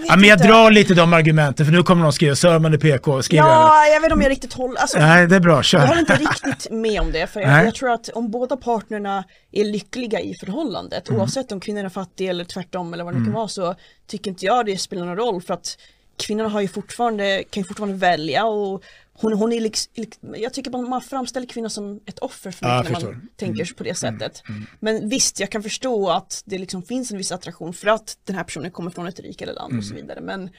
Ja, 0.09 0.17
men 0.17 0.29
jag 0.29 0.39
drar 0.39 0.71
lite 0.71 0.95
de 0.95 1.13
argumenten 1.13 1.67
för 1.67 1.73
nu 1.73 1.83
kommer 1.83 2.03
någon 2.03 2.13
skriva 2.13 2.37
Sörman 2.37 2.75
är 2.75 2.79
PK. 2.79 3.23
Skriver 3.23 3.45
ja, 3.45 3.87
jag 3.87 4.01
vet 4.01 4.05
inte 4.05 4.15
om 4.15 4.23
jag 4.23 4.31
riktigt 4.31 4.53
håller. 4.53 4.81
Alltså, 4.81 4.99
Nej, 4.99 5.27
det 5.27 5.37
är 5.37 5.41
bra, 5.41 5.63
kör. 5.63 5.79
Jag 5.79 5.87
håller 5.87 6.01
inte 6.01 6.17
riktigt 6.17 6.71
med 6.71 7.01
om 7.01 7.13
det 7.13 7.27
för 7.27 7.41
jag, 7.41 7.67
jag, 7.67 7.75
tror 7.75 7.91
att 7.91 8.09
om 8.09 8.31
båda 8.31 8.57
partnerna 8.57 9.25
är 9.53 9.65
lyckliga 9.65 10.21
i 10.21 10.35
förhållandet, 10.35 11.09
mm. 11.09 11.21
oavsett 11.21 11.53
om 11.53 11.61
kvinnan 11.61 11.85
är 11.85 11.89
fattig 11.89 12.29
eller 12.29 12.45
tvärtom 12.45 12.95
eller 12.95 13.05
vad 13.05 13.13
det 13.13 13.19
mm. 13.19 13.27
kan 13.27 13.35
vara 13.35 13.49
så 13.49 13.75
tycker 14.07 14.31
inte 14.31 14.47
jag 14.47 14.67
det 14.67 14.79
spelar 14.79 15.07
någon 15.07 15.17
roll 15.17 15.43
för 15.43 15.55
att 15.55 15.79
kvinnorna 16.17 16.49
har 16.49 16.61
ju 16.61 16.69
fortfarande, 16.69 17.45
kan 17.51 17.63
ju 17.63 17.67
fortfarande 17.67 17.97
välja 17.97 18.45
och 18.45 18.83
hon, 19.17 19.33
hon 19.33 19.53
är 19.53 19.61
liksom, 19.61 19.93
jag 20.37 20.55
tycker 20.55 20.71
man, 20.71 20.89
man 20.89 21.01
framställer 21.01 21.47
kvinnor 21.47 21.69
som 21.69 22.01
ett 22.07 22.19
offer 22.19 22.51
för 22.51 22.67
mig 22.67 22.83
när 22.85 22.91
man 22.91 23.29
tänker 23.37 23.63
mm. 23.63 23.75
på 23.77 23.85
det 23.85 24.03
mm. 24.03 24.19
sättet. 24.19 24.43
Mm. 24.49 24.57
Mm. 24.57 24.69
Men 24.81 25.09
visst, 25.09 25.41
jag 25.41 25.51
kan 25.51 25.63
förstå 25.63 26.11
att 26.11 26.43
det 26.45 26.59
liksom 26.59 26.83
finns 26.83 27.11
en 27.11 27.19
viss 27.19 27.33
attraktion 27.33 27.75
för 27.75 27.89
att 27.89 28.19
den 28.25 28.37
här 28.37 28.45
personen 28.45 28.71
kommer 28.71 28.91
från 28.91 29.07
ett 29.07 29.21
rikare 29.21 29.53
land 29.53 29.79
och 29.79 29.85
så 29.85 29.95
mm. 29.95 30.03
vidare. 30.03 30.21
Men 30.21 30.51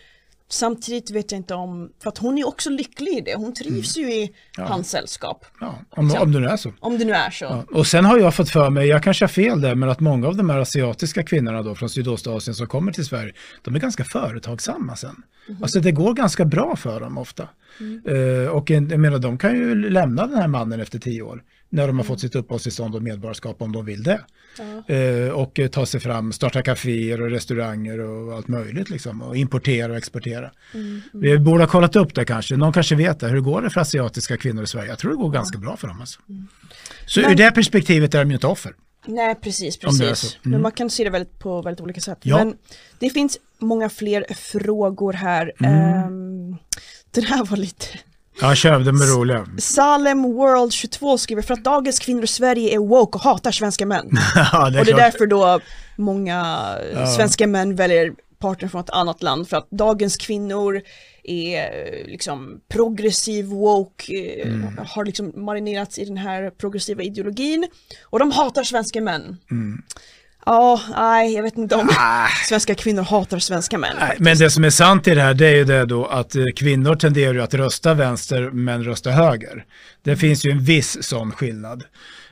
Samtidigt 0.47 1.11
vet 1.11 1.31
jag 1.31 1.39
inte 1.39 1.53
om, 1.53 1.89
för 2.03 2.09
att 2.09 2.17
hon 2.17 2.37
är 2.37 2.47
också 2.47 2.69
lycklig 2.69 3.11
i 3.11 3.21
det, 3.21 3.35
hon 3.35 3.53
trivs 3.53 3.97
mm. 3.97 4.09
ju 4.09 4.15
i 4.15 4.31
ja. 4.57 4.63
hans 4.63 4.89
sällskap. 4.89 5.45
Ja, 5.59 5.79
om, 5.89 6.15
om 6.19 6.31
det 6.31 6.39
nu 6.39 6.47
är 6.47 6.57
så. 6.57 6.73
Om 6.79 6.97
det 6.97 7.05
nu 7.05 7.13
är 7.13 7.29
så. 7.29 7.45
Ja. 7.45 7.65
Och 7.71 7.87
sen 7.87 8.05
har 8.05 8.17
jag 8.17 8.35
fått 8.35 8.49
för 8.49 8.69
mig, 8.69 8.87
jag 8.87 9.03
kanske 9.03 9.23
har 9.23 9.29
fel 9.29 9.61
där, 9.61 9.75
men 9.75 9.89
att 9.89 9.99
många 9.99 10.27
av 10.27 10.35
de 10.35 10.49
här 10.49 10.59
asiatiska 10.59 11.23
kvinnorna 11.23 11.61
då 11.63 11.75
från 11.75 11.89
Sydostasien 11.89 12.55
som 12.55 12.67
kommer 12.67 12.91
till 12.91 13.05
Sverige, 13.05 13.33
de 13.61 13.75
är 13.75 13.79
ganska 13.79 14.03
företagsamma 14.03 14.95
sen. 14.95 15.23
Mm. 15.49 15.63
Alltså 15.63 15.79
det 15.79 15.91
går 15.91 16.13
ganska 16.13 16.45
bra 16.45 16.75
för 16.75 16.99
dem 16.99 17.17
ofta. 17.17 17.49
Mm. 17.79 18.05
Uh, 18.07 18.47
och 18.47 18.69
jag 18.69 18.99
menar, 18.99 19.19
de 19.19 19.37
kan 19.37 19.55
ju 19.55 19.89
lämna 19.89 20.27
den 20.27 20.37
här 20.37 20.47
mannen 20.47 20.79
efter 20.79 20.99
tio 20.99 21.21
år 21.21 21.43
när 21.69 21.87
de 21.87 21.97
har 21.97 22.03
fått 22.03 22.19
sitt 22.19 22.35
uppehållstillstånd 22.35 22.95
och 22.95 23.03
medborgarskap 23.03 23.61
om 23.61 23.71
de 23.71 23.85
vill 23.85 24.03
det. 24.03 24.21
Ja. 24.57 24.95
Eh, 24.95 25.29
och 25.29 25.59
ta 25.71 25.85
sig 25.85 25.99
fram, 25.99 26.33
starta 26.33 26.61
kaféer 26.61 27.21
och 27.21 27.29
restauranger 27.29 27.99
och 27.99 28.33
allt 28.33 28.47
möjligt 28.47 28.89
liksom. 28.89 29.21
Och 29.21 29.37
importera 29.37 29.91
och 29.91 29.97
exportera. 29.97 30.51
Mm, 30.73 30.85
mm. 30.85 31.01
Vi 31.13 31.37
borde 31.39 31.63
ha 31.63 31.69
kollat 31.69 31.95
upp 31.95 32.15
det 32.15 32.25
kanske. 32.25 32.57
Någon 32.57 32.73
kanske 32.73 32.95
vet 32.95 33.19
det. 33.19 33.27
Hur 33.27 33.39
går 33.39 33.61
det 33.61 33.69
för 33.69 33.81
asiatiska 33.81 34.37
kvinnor 34.37 34.63
i 34.63 34.67
Sverige? 34.67 34.89
Jag 34.89 34.99
tror 34.99 35.11
det 35.11 35.17
går 35.17 35.29
ganska 35.29 35.57
bra 35.57 35.77
för 35.77 35.87
dem. 35.87 35.99
Alltså. 35.99 36.19
Mm. 36.29 36.47
Så 37.05 37.21
Men... 37.21 37.31
ur 37.31 37.35
det 37.35 37.51
perspektivet 37.51 38.13
är 38.13 38.19
de 38.19 38.29
ju 38.29 38.35
inte 38.35 38.47
offer. 38.47 38.73
Nej, 39.07 39.35
precis, 39.35 39.77
precis. 39.77 40.35
Mm. 40.35 40.51
Men 40.51 40.61
man 40.61 40.71
kan 40.71 40.89
se 40.89 41.03
det 41.03 41.09
väldigt, 41.09 41.39
på 41.39 41.61
väldigt 41.61 41.81
olika 41.81 42.01
sätt. 42.01 42.17
Ja. 42.21 42.37
Men 42.37 42.55
det 42.99 43.09
finns 43.09 43.37
många 43.59 43.89
fler 43.89 44.25
frågor 44.33 45.13
här. 45.13 45.51
Um, 45.59 46.57
den 47.15 47.23
här 47.23 47.45
var 47.45 47.57
lite 47.57 47.85
Ja, 48.41 48.55
kör, 48.55 48.79
de 48.79 49.01
är 49.01 49.17
roliga. 49.17 49.47
Salem 49.57 50.23
World 50.23 50.73
22 50.73 51.17
skriver 51.17 51.41
för 51.41 51.53
att 51.53 51.63
dagens 51.63 51.99
kvinnor 51.99 52.23
i 52.23 52.27
Sverige 52.27 52.75
är 52.75 52.79
woke 52.79 53.15
och 53.15 53.21
hatar 53.21 53.51
svenska 53.51 53.85
män. 53.85 54.09
ja, 54.35 54.69
det 54.69 54.79
och 54.79 54.85
det 54.85 54.91
är 54.91 54.95
därför 54.95 55.27
då 55.27 55.59
många 55.95 56.69
ja. 56.93 57.07
svenska 57.07 57.47
män 57.47 57.75
väljer 57.75 58.13
partner 58.39 58.69
från 58.69 58.81
ett 58.81 58.89
annat 58.89 59.23
land 59.23 59.49
för 59.49 59.57
att 59.57 59.69
dagens 59.69 60.17
kvinnor 60.17 60.81
är 61.23 62.07
liksom 62.07 62.61
progressiv, 62.67 63.45
woke, 63.45 64.13
eh, 64.13 64.47
mm. 64.47 64.79
har 64.87 65.05
liksom 65.05 65.31
marinerats 65.35 65.99
i 65.99 66.05
den 66.05 66.17
här 66.17 66.49
progressiva 66.49 67.03
ideologin 67.03 67.67
och 68.03 68.19
de 68.19 68.31
hatar 68.31 68.63
svenska 68.63 69.01
män. 69.01 69.37
Mm. 69.51 69.81
Ja, 70.45 70.81
nej, 70.95 71.33
jag 71.33 71.43
vet 71.43 71.57
inte 71.57 71.75
om 71.75 71.89
ah. 71.99 72.27
svenska 72.49 72.75
kvinnor 72.75 73.03
hatar 73.03 73.39
svenska 73.39 73.77
män. 73.77 73.95
Nej, 73.99 74.15
men 74.19 74.37
det 74.37 74.49
som 74.49 74.63
är 74.63 74.69
sant 74.69 75.07
i 75.07 75.15
det 75.15 75.21
här 75.21 75.33
det 75.33 75.47
är 75.47 75.55
ju 75.55 75.63
det 75.63 75.85
då 75.85 76.05
att 76.05 76.35
eh, 76.35 76.43
kvinnor 76.55 76.95
tenderar 76.95 77.39
att 77.39 77.53
rösta 77.53 77.93
vänster 77.93 78.49
men 78.51 78.83
rösta 78.83 79.11
höger. 79.11 79.65
Det 80.03 80.15
finns 80.15 80.45
ju 80.45 80.51
en 80.51 80.63
viss 80.63 81.03
sån 81.03 81.31
skillnad. 81.31 81.83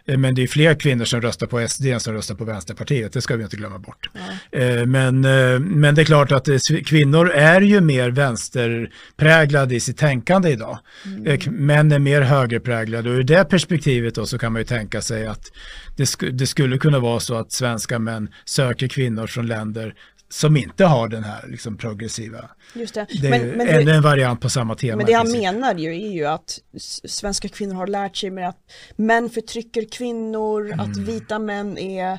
Eh, 0.07 0.17
men 0.17 0.35
det 0.35 0.43
är 0.43 0.47
fler 0.47 0.75
kvinnor 0.75 1.05
som 1.05 1.21
röstar 1.21 1.47
på 1.47 1.67
SD 1.67 1.85
än 1.85 1.99
som 1.99 2.13
röstar 2.13 2.35
på 2.35 2.45
Vänsterpartiet, 2.45 3.13
det 3.13 3.21
ska 3.21 3.35
vi 3.35 3.43
inte 3.43 3.57
glömma 3.57 3.79
bort. 3.79 4.09
Ja. 4.13 4.85
Men, 4.85 5.25
eh, 5.25 5.59
men 5.59 5.95
det 5.95 6.01
är 6.01 6.05
klart 6.05 6.31
att 6.31 6.47
kvinnor 6.85 7.29
är 7.29 7.61
ju 7.61 7.81
mer 7.81 8.09
vänsterpräglade 8.09 9.75
i 9.75 9.79
sitt 9.79 9.97
tänkande 9.97 10.49
idag. 10.49 10.79
Mm. 11.05 11.65
Män 11.65 11.91
är 11.91 11.99
mer 11.99 12.21
högerpräglade 12.21 13.09
och 13.09 13.15
ur 13.15 13.23
det 13.23 13.43
perspektivet 13.43 14.15
då 14.15 14.25
så 14.25 14.37
kan 14.37 14.53
man 14.53 14.61
ju 14.61 14.65
tänka 14.65 15.01
sig 15.01 15.27
att 15.27 15.51
det, 15.95 16.05
sk 16.05 16.23
det 16.31 16.47
skulle 16.47 16.77
kunna 16.77 16.99
vara 16.99 17.19
så 17.19 17.35
att 17.35 17.51
svenska 17.51 17.99
män 17.99 18.29
söker 18.45 18.87
kvinnor 18.87 19.27
från 19.27 19.47
länder 19.47 19.95
som 20.33 20.57
inte 20.57 20.85
har 20.85 21.07
den 21.07 21.23
här 21.23 21.47
liksom, 21.47 21.77
progressiva. 21.77 22.49
Just 22.75 22.93
det. 22.93 23.07
det 23.21 23.29
men, 23.29 23.47
men 23.49 23.67
ännu 23.67 23.91
en 23.91 24.01
variant 24.01 24.41
på 24.41 24.49
samma 24.49 24.75
tema. 24.75 24.97
Men 24.97 25.05
det 25.05 25.13
han 25.13 25.31
menar 25.31 25.75
ju 25.75 26.05
är 26.05 26.11
ju 26.11 26.25
att 26.25 26.59
svenska 27.05 27.49
kvinnor 27.49 27.75
har 27.75 27.87
lärt 27.87 28.17
sig 28.17 28.29
med 28.29 28.49
att 28.49 28.57
män 28.95 29.29
förtrycker 29.29 29.85
kvinnor, 29.91 30.65
mm. 30.65 30.79
att 30.79 30.97
vita 30.97 31.39
män 31.39 31.77
är 31.77 32.11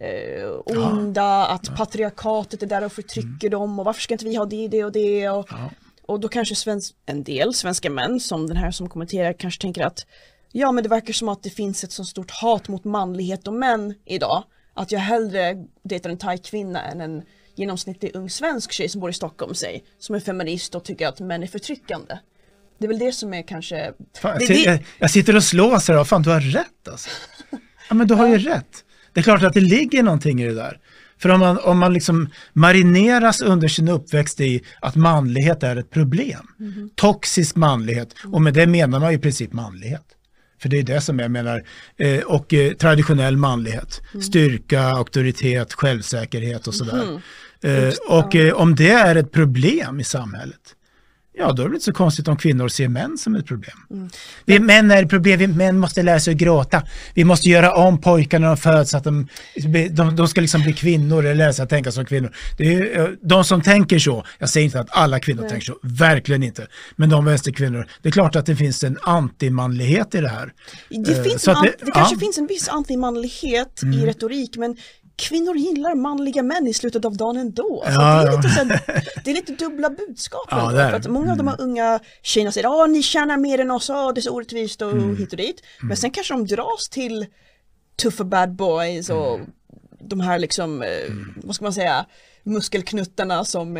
eh, 0.00 0.50
onda, 0.66 1.20
ja. 1.20 1.48
att 1.48 1.66
ja. 1.66 1.76
patriarkatet 1.76 2.62
är 2.62 2.66
där 2.66 2.84
och 2.84 2.92
förtrycker 2.92 3.46
mm. 3.46 3.60
dem 3.60 3.78
och 3.78 3.84
varför 3.84 4.00
ska 4.00 4.14
inte 4.14 4.24
vi 4.24 4.36
ha 4.36 4.44
det, 4.44 4.68
det 4.68 4.84
och 4.84 4.92
det 4.92 5.28
och, 5.28 5.46
ja. 5.50 5.70
och 6.06 6.20
då 6.20 6.28
kanske 6.28 6.54
svensk, 6.54 6.94
en 7.06 7.24
del 7.24 7.54
svenska 7.54 7.90
män 7.90 8.20
som 8.20 8.46
den 8.46 8.56
här 8.56 8.70
som 8.70 8.88
kommenterar 8.88 9.32
kanske 9.32 9.60
tänker 9.60 9.82
att 9.82 10.06
ja 10.52 10.72
men 10.72 10.82
det 10.82 10.88
verkar 10.90 11.12
som 11.12 11.28
att 11.28 11.42
det 11.42 11.50
finns 11.50 11.84
ett 11.84 11.92
så 11.92 12.04
stort 12.04 12.30
hat 12.30 12.68
mot 12.68 12.84
manlighet 12.84 13.48
och 13.48 13.54
män 13.54 13.94
idag 14.04 14.44
att 14.74 14.92
jag 14.92 15.00
hellre 15.00 15.64
dejtar 15.82 16.10
en 16.10 16.18
thai-kvinna 16.18 16.82
än 16.82 17.00
en 17.00 17.22
genomsnittlig 17.58 18.10
ung 18.14 18.30
svensk 18.30 18.72
tjej 18.72 18.88
som 18.88 19.00
bor 19.00 19.10
i 19.10 19.12
Stockholm 19.12 19.54
sig 19.54 19.84
som 19.98 20.14
är 20.14 20.20
feminist 20.20 20.74
och 20.74 20.84
tycker 20.84 21.08
att 21.08 21.20
män 21.20 21.42
är 21.42 21.46
förtryckande. 21.46 22.18
Det 22.78 22.86
är 22.86 22.88
väl 22.88 22.98
det 22.98 23.12
som 23.12 23.34
är 23.34 23.42
kanske... 23.42 23.92
Fan, 24.20 24.38
det, 24.38 24.54
jag, 24.54 24.84
jag, 24.98 25.10
sitter 25.10 25.36
och 25.36 25.44
slås 25.44 25.88
här, 25.88 26.04
fan 26.04 26.22
du 26.22 26.30
har 26.30 26.40
rätt 26.40 26.88
alltså. 26.90 27.10
Ja 27.88 27.94
men 27.94 28.06
du 28.06 28.14
har 28.14 28.28
ju 28.28 28.38
rätt. 28.38 28.84
Det 29.12 29.20
är 29.20 29.24
klart 29.24 29.42
att 29.42 29.54
det 29.54 29.60
ligger 29.60 30.02
någonting 30.02 30.42
i 30.42 30.46
det 30.46 30.54
där. 30.54 30.80
För 31.18 31.28
om 31.28 31.40
man, 31.40 31.58
om 31.58 31.78
man 31.78 31.92
liksom 31.92 32.28
marineras 32.52 33.40
under 33.40 33.68
sin 33.68 33.88
uppväxt 33.88 34.40
i 34.40 34.64
att 34.80 34.94
manlighet 34.94 35.62
är 35.62 35.76
ett 35.76 35.90
problem, 35.90 36.46
mm. 36.60 36.90
toxisk 36.94 37.56
manlighet, 37.56 38.14
och 38.32 38.42
med 38.42 38.54
det 38.54 38.66
menar 38.66 39.00
man 39.00 39.12
i 39.12 39.18
princip 39.18 39.52
manlighet. 39.52 40.04
För 40.60 40.68
det 40.68 40.78
är 40.78 40.82
det 40.82 41.00
som 41.00 41.18
jag 41.18 41.30
menar, 41.30 41.64
eh, 41.96 42.20
och 42.20 42.54
eh, 42.54 42.72
traditionell 42.72 43.36
manlighet, 43.36 44.02
mm. 44.12 44.22
styrka, 44.22 44.82
auktoritet, 44.82 45.72
självsäkerhet 45.72 46.66
och 46.66 46.74
sådär. 46.74 47.02
Mm. 47.02 47.20
Eh, 47.62 47.94
och 48.08 48.36
eh, 48.36 48.54
om 48.54 48.74
det 48.74 48.90
är 48.90 49.16
ett 49.16 49.32
problem 49.32 50.00
i 50.00 50.04
samhället, 50.04 50.74
Ja, 51.38 51.52
då 51.52 51.62
är 51.62 51.68
det 51.68 51.74
inte 51.74 51.84
så 51.84 51.92
konstigt 51.92 52.28
om 52.28 52.36
kvinnor 52.36 52.68
ser 52.68 52.88
män 52.88 53.18
som 53.18 53.34
ett 53.34 53.46
problem. 53.46 53.76
Mm. 53.90 54.08
Vi 54.44 54.58
män 54.58 54.90
är 54.90 55.02
ett 55.02 55.10
problem, 55.10 55.38
vi 55.38 55.46
män 55.46 55.78
måste 55.78 56.02
lära 56.02 56.20
sig 56.20 56.32
att 56.32 56.40
gråta. 56.40 56.82
Vi 57.14 57.24
måste 57.24 57.48
göra 57.48 57.74
om 57.74 58.00
pojkar 58.00 58.38
när 58.38 58.48
de 58.48 58.56
föds 58.56 58.90
så 58.90 58.96
att 58.96 59.04
de, 59.04 59.28
de, 59.90 60.16
de 60.16 60.28
ska 60.28 60.40
liksom 60.40 60.62
bli 60.62 60.72
kvinnor 60.72 61.24
eller 61.24 61.34
lära 61.34 61.52
sig 61.52 61.62
att 61.62 61.68
tänka 61.68 61.92
som 61.92 62.04
kvinnor. 62.04 62.32
Det 62.56 62.74
är, 62.74 63.00
eh, 63.00 63.08
de 63.22 63.44
som 63.44 63.62
tänker 63.62 63.98
så, 63.98 64.24
jag 64.38 64.48
säger 64.48 64.64
inte 64.64 64.80
att 64.80 64.88
alla 64.90 65.20
kvinnor 65.20 65.40
Nej. 65.40 65.50
tänker 65.50 65.66
så, 65.66 65.78
verkligen 65.82 66.42
inte. 66.42 66.66
Men 66.96 67.08
de 67.08 67.24
vänsterkvinnor, 67.24 67.86
det 68.02 68.08
är 68.08 68.12
klart 68.12 68.36
att 68.36 68.46
det 68.46 68.56
finns 68.56 68.84
en 68.84 68.98
antimanlighet 69.02 70.14
i 70.14 70.20
det 70.20 70.28
här. 70.28 70.52
Det, 70.88 71.24
finns 71.24 71.44
det, 71.44 71.74
det, 71.80 71.90
kanske 71.92 72.14
ja. 72.14 72.20
finns 72.20 72.38
en 72.38 72.46
viss 72.46 72.68
antimanlighet 72.68 73.82
mm. 73.82 73.98
i 73.98 74.06
retorik, 74.06 74.56
men 74.56 74.76
kvinnor 75.18 75.56
gillar 75.56 75.94
manliga 75.94 76.42
män 76.42 76.66
i 76.66 76.74
slutet 76.74 77.04
av 77.04 77.16
dagen 77.16 77.36
ändå. 77.36 77.82
Ja, 77.86 78.24
det, 78.24 78.28
är 78.28 78.36
lite 78.36 78.48
så 78.48 78.64
det 79.24 79.30
är 79.30 79.34
lite 79.34 79.52
dubbla 79.52 79.90
budskap. 79.90 80.46
Ja, 80.50 80.70
för 80.70 80.92
att 80.92 81.06
många 81.06 81.32
av 81.32 81.38
de 81.38 81.48
här 81.48 81.54
mm. 81.54 81.70
unga 81.70 82.00
tjejerna 82.22 82.52
säger 82.52 82.84
att 82.84 82.90
ni 82.90 83.02
tjänar 83.02 83.36
mer 83.36 83.58
än 83.60 83.70
oss, 83.70 83.86
det 83.86 83.92
är 83.92 84.20
så 84.20 84.34
orättvist 84.34 84.82
och 84.82 84.92
mm. 84.92 85.16
hit 85.16 85.32
och 85.32 85.36
dit. 85.36 85.62
Men 85.80 85.86
mm. 85.86 85.96
sen 85.96 86.10
kanske 86.10 86.34
de 86.34 86.46
dras 86.46 86.88
till 86.88 87.26
tuffa 88.02 88.24
bad 88.24 88.52
boys 88.56 89.10
och 89.10 89.34
mm. 89.34 89.50
de 90.00 90.20
här 90.20 90.38
liksom, 90.38 90.82
eh, 90.82 90.88
mm. 90.88 91.34
vad 91.44 91.54
ska 91.54 91.64
man 91.64 91.72
säga, 91.72 92.06
muskelknuttarna 92.48 93.44
som, 93.44 93.76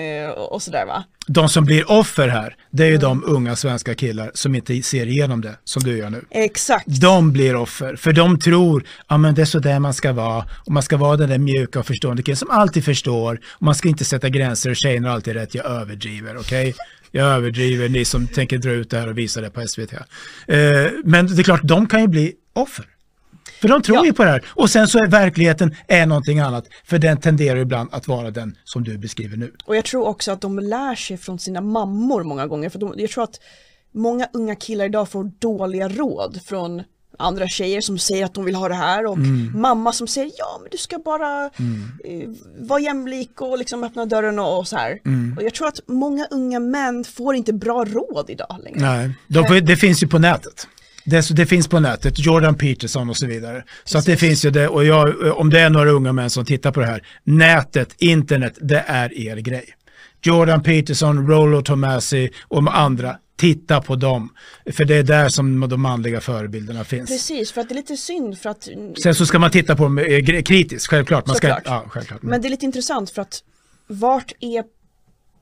och 0.50 0.62
sådär 0.62 0.86
va. 0.86 1.04
De 1.26 1.48
som 1.48 1.64
blir 1.64 1.90
offer 1.90 2.28
här, 2.28 2.56
det 2.70 2.82
är 2.82 2.88
ju 2.88 2.94
mm. 2.94 3.02
de 3.02 3.24
unga 3.24 3.56
svenska 3.56 3.94
killar 3.94 4.30
som 4.34 4.54
inte 4.54 4.82
ser 4.82 5.06
igenom 5.06 5.40
det, 5.40 5.54
som 5.64 5.82
du 5.82 5.98
gör 5.98 6.10
nu. 6.10 6.24
Exakt. 6.30 6.86
De 7.00 7.32
blir 7.32 7.56
offer, 7.56 7.96
för 7.96 8.12
de 8.12 8.38
tror, 8.38 8.84
ja 9.08 9.18
men 9.18 9.34
det 9.34 9.40
är 9.42 9.46
så 9.46 9.58
där 9.58 9.78
man 9.78 9.94
ska 9.94 10.12
vara, 10.12 10.44
och 10.66 10.72
man 10.72 10.82
ska 10.82 10.96
vara 10.96 11.16
den 11.16 11.28
där 11.28 11.38
mjuka 11.38 11.78
och 11.78 11.86
förstående 11.86 12.22
killen 12.22 12.36
som 12.36 12.50
alltid 12.50 12.84
förstår, 12.84 13.40
och 13.50 13.62
man 13.62 13.74
ska 13.74 13.88
inte 13.88 14.04
sätta 14.04 14.28
gränser, 14.28 14.70
och 14.70 14.76
tjejerna 14.76 15.08
har 15.08 15.14
alltid 15.14 15.34
rätt, 15.34 15.54
jag 15.54 15.66
överdriver, 15.66 16.36
okej? 16.36 16.68
Okay? 16.68 16.74
Jag 17.10 17.26
överdriver, 17.26 17.88
ni 17.88 18.04
som 18.04 18.26
tänker 18.26 18.58
dra 18.58 18.70
ut 18.70 18.90
det 18.90 18.98
här 18.98 19.08
och 19.08 19.18
visa 19.18 19.40
det 19.40 19.50
på 19.50 19.66
SVT. 19.66 19.92
Eh, 19.92 19.98
men 21.04 21.26
det 21.26 21.42
är 21.42 21.44
klart, 21.44 21.60
de 21.64 21.86
kan 21.86 22.00
ju 22.00 22.08
bli 22.08 22.32
offer. 22.52 22.86
För 23.60 23.68
de 23.68 23.82
tror 23.82 23.96
ja. 23.96 24.04
ju 24.04 24.12
på 24.12 24.24
det 24.24 24.30
här. 24.30 24.44
Och 24.48 24.70
sen 24.70 24.88
så 24.88 24.98
är 24.98 25.06
verkligheten 25.06 25.74
är 25.88 26.06
någonting 26.06 26.38
annat. 26.38 26.64
För 26.84 26.98
den 26.98 27.20
tenderar 27.20 27.58
ibland 27.58 27.88
att 27.92 28.08
vara 28.08 28.30
den 28.30 28.56
som 28.64 28.84
du 28.84 28.98
beskriver 28.98 29.36
nu. 29.36 29.52
Och 29.64 29.76
jag 29.76 29.84
tror 29.84 30.06
också 30.06 30.32
att 30.32 30.40
de 30.40 30.58
lär 30.58 30.94
sig 30.94 31.16
från 31.16 31.38
sina 31.38 31.60
mammor 31.60 32.22
många 32.22 32.46
gånger. 32.46 32.68
För 32.68 32.78
de, 32.78 32.94
jag 32.96 33.10
tror 33.10 33.24
att 33.24 33.40
många 33.92 34.28
unga 34.32 34.54
killar 34.54 34.84
idag 34.84 35.08
får 35.08 35.30
dåliga 35.38 35.88
råd 35.88 36.40
från 36.46 36.82
andra 37.18 37.46
tjejer 37.48 37.80
som 37.80 37.98
säger 37.98 38.24
att 38.24 38.34
de 38.34 38.44
vill 38.44 38.54
ha 38.54 38.68
det 38.68 38.74
här 38.74 39.06
och 39.06 39.16
mm. 39.16 39.60
mamma 39.60 39.92
som 39.92 40.06
säger 40.06 40.30
ja 40.38 40.58
men 40.62 40.68
du 40.70 40.78
ska 40.78 40.98
bara 40.98 41.50
mm. 41.58 41.92
eh, 42.04 42.28
vara 42.68 42.80
jämlik 42.80 43.40
och 43.40 43.58
liksom 43.58 43.84
öppna 43.84 44.06
dörren 44.06 44.38
och, 44.38 44.58
och 44.58 44.68
så 44.68 44.76
här. 44.76 44.98
Mm. 45.04 45.36
Och 45.38 45.42
jag 45.42 45.54
tror 45.54 45.68
att 45.68 45.80
många 45.86 46.26
unga 46.30 46.60
män 46.60 47.04
får 47.04 47.34
inte 47.34 47.52
bra 47.52 47.84
råd 47.84 48.30
idag 48.30 48.56
längre. 48.64 48.80
Nej, 48.80 49.14
de, 49.26 49.60
det 49.60 49.76
finns 49.76 50.02
ju 50.02 50.08
på 50.08 50.18
nätet. 50.18 50.68
Det, 51.10 51.36
det, 51.36 51.46
finns 51.46 51.68
på 51.68 51.80
nätet, 51.80 52.18
Jordan 52.18 52.54
Peterson 52.54 53.10
och 53.10 53.16
så 53.16 53.26
vidare. 53.26 53.64
Så 53.84 53.98
att 53.98 54.06
det 54.06 54.16
finns 54.16 54.44
ju 54.44 54.50
det, 54.50 54.68
och 54.68 54.84
jag, 54.84 55.38
om 55.38 55.50
det 55.50 55.60
är 55.60 55.70
några 55.70 55.90
unga 55.90 56.12
män 56.12 56.30
som 56.30 56.44
tittar 56.44 56.72
på 56.72 56.80
det 56.80 56.86
här, 56.86 57.06
nätet, 57.24 57.94
internet, 57.98 58.58
det 58.60 58.84
är 58.86 59.18
er 59.18 59.36
grej. 59.36 59.64
Jordan 60.22 60.62
Peterson, 60.62 61.28
Rollo 61.28 61.62
Tomasi 61.62 62.30
och 62.48 62.78
andra, 62.78 63.16
titta 63.36 63.80
på 63.80 63.96
dem. 63.96 64.28
För 64.72 64.84
det 64.84 64.94
är 64.94 65.02
där 65.02 65.28
som 65.28 65.68
de 65.68 65.80
manliga 65.80 66.20
förebilderna 66.20 66.84
finns. 66.84 67.10
Precis, 67.10 67.52
för 67.52 67.60
att 67.60 67.68
det 67.68 67.72
är 67.72 67.76
lite 67.76 67.96
synd 67.96 68.38
för 68.38 68.50
att... 68.50 68.68
Sen 69.02 69.14
så 69.14 69.26
ska 69.26 69.38
man 69.38 69.50
titta 69.50 69.76
på 69.76 69.82
dem 69.82 69.98
eh, 69.98 70.42
kritiskt, 70.42 70.86
självklart. 70.86 71.26
Man 71.26 71.36
ska, 71.36 71.60
ja, 71.64 71.84
självklart. 71.88 72.22
Men 72.22 72.42
det 72.42 72.48
är 72.48 72.50
lite 72.50 72.64
intressant 72.64 73.10
för 73.10 73.22
att 73.22 73.42
vart 73.86 74.32
är 74.40 74.64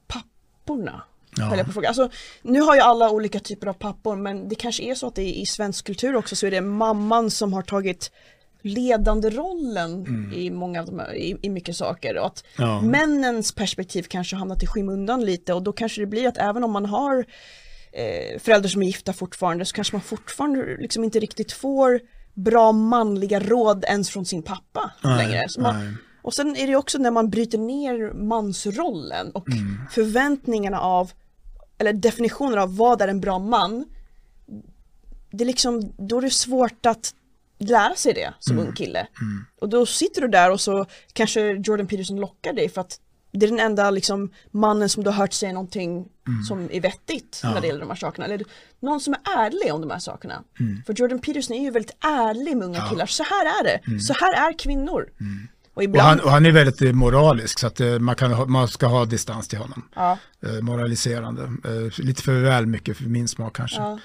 papporna? 0.07 1.03
Ja. 1.39 1.65
På 1.65 1.73
fråga. 1.73 1.89
Alltså, 1.89 2.11
nu 2.43 2.61
har 2.61 2.75
ju 2.75 2.81
alla 2.81 3.11
olika 3.11 3.41
typer 3.41 3.67
av 3.67 3.73
pappor 3.73 4.17
men 4.17 4.49
det 4.49 4.55
kanske 4.55 4.83
är 4.83 4.95
så 4.95 5.07
att 5.07 5.15
det 5.15 5.39
i 5.39 5.47
svensk 5.47 5.87
kultur 5.87 6.17
också 6.17 6.37
så 6.37 6.47
är 6.47 6.51
det 6.51 6.61
mamman 6.61 7.31
som 7.31 7.53
har 7.53 7.63
tagit 7.63 8.11
ledande 8.63 9.31
rollen 9.31 10.07
mm. 10.07 10.33
i 10.33 10.51
många 10.51 10.87
i, 11.15 11.37
i 11.43 11.51
mycket 11.51 11.77
saker 11.77 12.19
och 12.19 12.27
att 12.27 12.45
ja. 12.59 12.81
männens 12.81 13.53
perspektiv 13.53 14.03
kanske 14.03 14.37
hamnat 14.37 14.63
i 14.63 14.67
skymundan 14.67 15.25
lite 15.25 15.55
och 15.55 15.63
då 15.63 15.73
kanske 15.73 16.01
det 16.01 16.07
blir 16.07 16.29
att 16.29 16.39
även 16.39 16.65
om 16.65 16.71
man 16.71 16.87
har 16.87 17.25
eh, 17.93 18.39
föräldrar 18.39 18.69
som 18.69 18.83
är 18.83 18.87
gifta 18.87 19.13
fortfarande 19.13 19.65
så 19.65 19.75
kanske 19.75 19.95
man 19.95 20.03
fortfarande 20.03 20.77
liksom 20.79 21.05
inte 21.05 21.19
riktigt 21.19 21.53
får 21.53 22.01
bra 22.35 22.73
manliga 22.73 23.41
råd 23.41 23.85
ens 23.85 24.11
från 24.11 24.25
sin 24.25 24.43
pappa 24.43 24.93
nej, 25.03 25.27
längre. 25.27 25.47
Man, 25.59 25.99
och 26.23 26.35
sen 26.35 26.57
är 26.57 26.67
det 26.67 26.77
också 26.77 26.99
när 26.99 27.11
man 27.11 27.31
bryter 27.31 27.59
ner 27.59 28.13
mansrollen 28.13 29.31
och 29.31 29.49
mm. 29.49 29.79
förväntningarna 29.91 30.81
av 30.81 31.11
eller 31.79 31.93
definitioner 31.93 32.57
av 32.57 32.77
vad 32.77 33.03
är 33.03 33.09
en 33.09 33.21
bra 33.21 33.39
man, 33.39 33.85
det 35.31 35.45
är 35.45 35.47
liksom, 35.47 35.93
då 35.99 36.19
är 36.19 36.23
det 36.23 36.31
svårt 36.31 36.87
att 36.87 37.15
lära 37.59 37.95
sig 37.95 38.15
det 38.15 38.35
som 38.39 38.57
mm. 38.57 38.67
ung 38.67 38.75
kille. 38.75 38.99
Mm. 38.99 39.45
Och 39.61 39.69
då 39.69 39.87
sitter 39.87 40.21
du 40.21 40.29
där 40.29 40.51
och 40.51 40.61
så 40.61 40.87
kanske 41.13 41.41
Jordan 41.41 41.87
Peterson 41.87 42.21
lockar 42.21 42.53
dig 42.53 42.69
för 42.69 42.81
att 42.81 43.01
det 43.33 43.47
är 43.47 43.51
den 43.51 43.61
enda 43.61 43.91
liksom, 43.91 44.33
mannen 44.51 44.89
som 44.89 45.05
du 45.05 45.11
har 45.11 45.17
hört 45.17 45.33
säga 45.33 45.53
någonting 45.53 46.09
mm. 46.29 46.43
som 46.43 46.69
är 46.73 46.81
vettigt 46.81 47.41
ja. 47.43 47.55
när 47.55 47.61
det 47.61 47.67
gäller 47.67 47.81
de 47.81 47.89
här 47.89 47.97
sakerna. 47.97 48.25
Eller 48.25 48.45
någon 48.81 49.01
som 49.01 49.15
är 49.15 49.21
ärlig 49.39 49.75
om 49.75 49.81
de 49.81 49.91
här 49.91 49.99
sakerna. 49.99 50.43
Mm. 50.61 50.83
För 50.87 50.95
Jordan 50.95 51.19
Peterson 51.19 51.57
är 51.57 51.63
ju 51.63 51.71
väldigt 51.71 51.97
ärlig 52.01 52.57
med 52.57 52.67
unga 52.67 52.79
ja. 52.79 52.89
killar. 52.89 53.07
Så 53.07 53.23
här 53.23 53.61
är 53.61 53.65
det. 53.65 53.81
Mm. 53.87 54.01
Så 54.01 54.15
här 54.21 54.49
är 54.49 54.59
kvinnor. 54.59 55.09
Och, 55.77 55.83
ibland... 55.83 56.03
och, 56.03 56.09
han, 56.09 56.21
och, 56.21 56.31
han, 56.31 56.47
är 56.47 56.51
väldigt 56.51 56.83
eh, 56.83 56.93
moralisk 56.93 57.59
så 57.59 57.67
att 57.67 57.81
uh, 57.81 57.99
man, 57.99 58.15
kan 58.15 58.51
man 58.51 58.69
ska 58.69 58.87
ha 58.87 59.05
distans 59.05 59.49
till 59.49 59.59
honom. 59.59 59.83
Ja. 59.95 60.19
Uh, 60.47 60.61
moraliserande. 60.63 61.43
Lite 61.97 62.23
för 62.23 62.41
väl 62.41 62.67
mycket 62.67 62.97
för 62.97 63.05
min 63.05 63.29
smak 63.29 63.57
kanske. 63.57 63.77
Ja. 63.77 63.99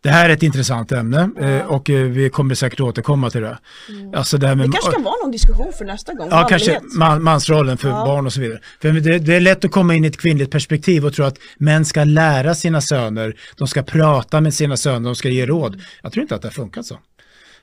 Det 0.00 0.10
här 0.10 0.28
är 0.28 0.32
ett 0.32 0.42
intressant 0.42 0.92
ämne 0.92 1.30
ja. 1.40 1.64
och 1.64 1.88
vi 1.88 2.30
kommer 2.30 2.54
säkert 2.54 2.80
återkomma 2.80 3.30
till 3.30 3.40
det. 3.40 3.58
Mm. 3.88 4.14
Alltså 4.14 4.38
det, 4.38 4.46
här 4.46 4.54
med, 4.54 4.68
det 4.68 4.72
kanske 4.72 4.92
kan 4.92 5.02
vara 5.02 5.14
någon 5.22 5.30
diskussion 5.30 5.72
för 5.78 5.84
nästa 5.84 6.14
gång. 6.14 6.28
Ja, 6.30 6.46
kanske 6.48 6.80
man, 6.98 7.22
mansrollen 7.22 7.78
för 7.78 7.90
barn 7.90 8.26
och 8.26 8.32
så 8.32 8.40
vidare. 8.40 8.60
För 8.82 8.92
det, 8.92 9.18
det, 9.18 9.34
är 9.34 9.40
lätt 9.40 9.64
att 9.64 9.70
komma 9.70 9.94
in 9.94 10.04
i 10.04 10.08
ett 10.08 10.20
kvinnligt 10.20 10.50
perspektiv 10.50 11.06
och 11.06 11.14
tro 11.14 11.24
att 11.24 11.38
män 11.58 11.84
ska 11.84 12.04
lära 12.04 12.54
sina 12.54 12.80
söner, 12.80 13.36
de 13.56 13.68
ska 13.68 13.82
prata 13.82 14.40
med 14.40 14.54
sina 14.54 14.76
söner, 14.76 15.00
de 15.00 15.14
ska 15.14 15.28
ge 15.28 15.46
råd. 15.46 15.74
Mm. 15.74 15.86
Jag 16.02 16.12
tror 16.12 16.22
inte 16.22 16.34
att 16.34 16.42
det 16.42 16.48
har 16.48 16.52
funkat 16.52 16.86
så. 16.86 16.98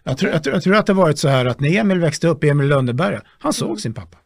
Jag 0.07 0.17
tror, 0.17 0.31
jag, 0.31 0.43
tror, 0.43 0.55
jag 0.55 0.63
tror 0.63 0.75
att 0.75 0.85
det 0.85 0.93
varit 0.93 1.19
så 1.19 1.27
här 1.27 1.45
att 1.45 1.59
när 1.59 1.77
Emil 1.77 1.99
växte 1.99 2.27
upp, 2.27 2.43
Emil 2.43 2.67
Lönneberga, 2.67 3.21
han 3.39 3.53
såg 3.53 3.81
sin 3.81 3.93
pappa. 3.93 4.17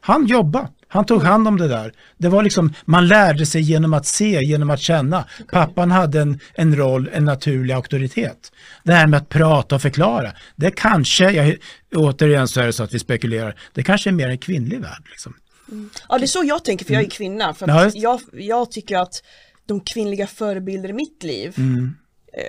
Han 0.00 0.26
jobbade, 0.26 0.68
han 0.88 1.06
tog 1.06 1.22
hand 1.22 1.48
om 1.48 1.56
det 1.56 1.68
där. 1.68 1.92
Det 2.18 2.28
var 2.28 2.42
liksom, 2.42 2.74
man 2.84 3.08
lärde 3.08 3.46
sig 3.46 3.62
genom 3.62 3.94
att 3.94 4.06
se, 4.06 4.44
genom 4.44 4.70
att 4.70 4.80
känna. 4.80 5.24
Pappan 5.50 5.90
hade 5.90 6.20
en, 6.20 6.40
en 6.54 6.76
roll, 6.76 7.10
en 7.12 7.24
naturlig 7.24 7.74
auktoritet. 7.74 8.52
Det 8.84 8.92
här 8.92 9.06
med 9.06 9.18
att 9.18 9.28
prata 9.28 9.74
och 9.74 9.82
förklara, 9.82 10.32
det 10.56 10.70
kanske, 10.70 11.30
jag, 11.30 11.56
återigen 11.94 12.48
så 12.48 12.60
är 12.60 12.66
det 12.66 12.72
så 12.72 12.82
att 12.82 12.94
vi 12.94 12.98
spekulerar, 12.98 13.54
det 13.72 13.82
kanske 13.82 14.10
är 14.10 14.12
mer 14.12 14.28
en 14.28 14.38
kvinnlig 14.38 14.80
värld. 14.80 15.02
Liksom. 15.10 15.34
Mm. 15.72 15.90
Ja 16.08 16.18
det 16.18 16.24
är 16.24 16.26
så 16.26 16.44
jag 16.44 16.64
tänker 16.64 16.84
för 16.84 16.92
jag 16.92 17.00
är 17.00 17.04
mm. 17.04 17.10
kvinna. 17.10 17.54
För 17.54 17.68
ja. 17.68 17.90
jag, 17.94 18.20
jag 18.32 18.70
tycker 18.70 18.98
att 18.98 19.22
de 19.66 19.80
kvinnliga 19.80 20.26
förebilder 20.26 20.88
i 20.88 20.92
mitt 20.92 21.22
liv 21.22 21.54
mm 21.56 21.94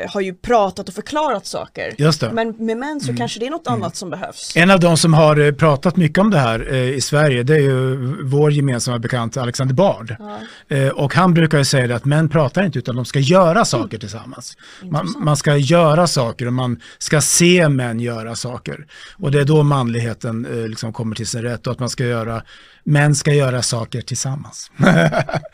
har 0.10 0.22
ju 0.22 0.34
pratat 0.34 0.90
och 0.90 0.96
förklarat 0.96 1.46
saker. 1.46 1.96
Men 2.34 2.56
med 2.66 2.78
män 2.78 3.00
så 3.00 3.08
mm. 3.08 3.18
kanske 3.18 3.40
det 3.40 3.46
är 3.46 3.50
något 3.50 3.68
mm. 3.68 3.82
annat 3.82 3.96
som 3.96 4.10
behövs. 4.10 4.54
En 4.56 4.72
av 4.72 4.80
de 4.80 4.98
som 4.98 5.14
har 5.14 5.40
eh, 5.40 5.52
pratat 5.52 5.96
mycket 5.96 6.18
om 6.18 6.32
det 6.32 6.40
här 6.40 6.74
eh, 6.74 6.90
i 6.90 7.02
Sverige 7.02 7.44
det 7.44 7.56
är 7.56 7.60
ju 7.60 7.96
vår 8.24 8.52
gemensamma 8.52 9.00
bekant 9.00 9.38
Alexander 9.38 9.76
Bard. 9.76 10.16
Ja. 10.20 10.94
och 10.94 11.14
han 11.14 11.34
brukar 11.34 11.58
ju 11.58 11.66
säga 11.66 11.96
att 11.96 12.06
män 12.06 12.30
pratar 12.30 12.66
inte 12.66 12.80
utan 12.80 12.96
de 12.96 13.06
ska 13.06 13.20
göra 13.20 13.66
saker 13.66 13.86
mm. 13.86 14.00
tillsammans. 14.00 14.58
Man, 14.84 15.14
man, 15.18 15.38
ska 15.38 15.58
göra 15.58 16.08
saker 16.08 16.48
och 16.48 16.54
man 16.54 16.82
ska 16.98 17.22
se 17.22 17.70
män 17.70 18.00
göra 18.00 18.36
saker. 18.36 18.88
Och 19.18 19.32
det 19.32 19.40
är 19.42 19.46
då 19.46 19.64
manligheten 19.64 20.48
liksom 20.68 20.94
kommer 20.94 21.16
till 21.16 21.28
sin 21.28 21.42
rätt 21.42 21.68
och 21.68 21.74
att 21.74 21.80
man 21.80 21.90
ska 21.90 22.06
göra 22.06 22.42
män 22.84 23.16
ska 23.16 23.34
göra 23.34 23.62
saker 23.62 24.02
tillsammans. 24.02 24.72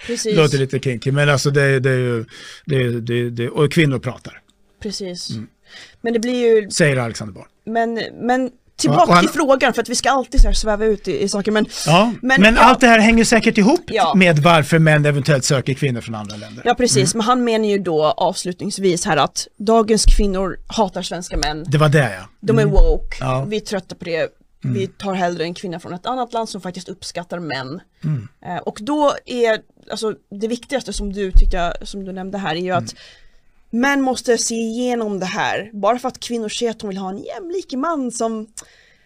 Precis. 0.07 0.35
Låter 0.37 0.57
lite 0.57 0.79
kinky, 0.79 1.11
men 1.11 1.29
alltså 1.29 1.51
det, 1.51 1.79
det 1.79 1.89
är 1.89 1.97
ju, 1.97 2.25
det, 2.65 2.99
det, 2.99 3.29
det, 3.29 3.49
och 3.49 3.71
kvinnor 3.71 3.99
pratar. 3.99 4.41
Precis. 4.81 5.29
Mm. 5.29 5.47
Men 6.01 6.13
det 6.13 6.19
blir 6.19 6.61
ju... 6.61 6.69
Säger 6.69 6.97
Alexander 6.97 7.33
Borg. 7.33 7.47
Men, 7.65 8.01
men 8.21 8.51
tillbaka 8.77 9.13
han... 9.13 9.23
till 9.23 9.33
frågan 9.33 9.73
för 9.73 9.81
att 9.81 9.89
vi 9.89 9.95
ska 9.95 10.09
alltid 10.09 10.41
så 10.41 10.53
sväva 10.53 10.85
ut 10.85 11.07
i, 11.07 11.23
i, 11.23 11.29
saker 11.29 11.51
men 11.51 11.65
Ja, 11.85 12.13
men, 12.21 12.41
men 12.41 12.55
ja. 12.55 12.61
allt 12.61 12.79
det 12.79 12.87
här 12.87 12.99
hänger 12.99 13.23
säkert 13.23 13.57
ihop 13.57 13.81
ja. 13.87 14.13
med 14.15 14.39
varför 14.39 14.79
män 14.79 15.05
eventuellt 15.05 15.45
söker 15.45 15.73
kvinnor 15.73 16.01
från 16.01 16.15
andra 16.15 16.35
länder. 16.35 16.63
Ja 16.65 16.75
precis, 16.75 17.13
mm. 17.13 17.17
men 17.17 17.25
han 17.27 17.43
menar 17.43 17.65
ju 17.65 17.77
då 17.77 18.05
avslutningsvis 18.05 19.05
här 19.05 19.17
att 19.17 19.47
dagens 19.57 20.05
kvinnor 20.05 20.57
hatar 20.67 21.01
svenska 21.01 21.37
män. 21.37 21.65
Det 21.67 21.77
var 21.77 21.89
det 21.89 22.13
ja. 22.19 22.29
De 22.39 22.59
är 22.59 22.63
mm. 22.63 22.73
woke, 22.73 23.45
vi 23.47 23.55
är 23.55 23.61
trötta 23.61 23.95
på 23.95 24.05
det, 24.05 24.29
Mm. 24.65 24.73
Vi 24.73 24.87
tar 24.87 25.13
hellre 25.13 25.43
en 25.43 25.53
kvinna 25.53 25.79
från 25.79 25.93
ett 25.93 26.05
annat 26.05 26.33
land 26.33 26.49
som 26.49 26.61
faktiskt 26.61 26.89
uppskattar 26.89 27.39
män. 27.39 27.81
Mm. 28.03 28.27
Eh, 28.45 28.57
och 28.57 28.77
då 28.81 29.13
är, 29.25 29.61
alltså 29.91 30.15
det 30.29 30.47
viktigaste 30.47 30.93
som 30.93 31.13
du 31.13 31.31
tyckte, 31.31 31.73
som 31.81 32.05
du 32.05 32.11
nämnde 32.11 32.37
här 32.37 32.55
är 32.55 32.59
ju 32.59 32.71
att 32.71 32.93
mm. 32.93 32.95
män 33.69 34.01
måste 34.01 34.37
se 34.37 34.55
igenom 34.55 35.19
det 35.19 35.25
här. 35.25 35.69
Bara 35.73 35.99
för 35.99 36.07
att 36.07 36.19
kvinnor 36.19 36.49
säger 36.49 36.71
att 36.71 36.79
de 36.79 36.87
vill 36.87 36.97
ha 36.97 37.09
en 37.09 37.23
jämlik 37.23 37.73
man 37.73 38.11
som 38.11 38.47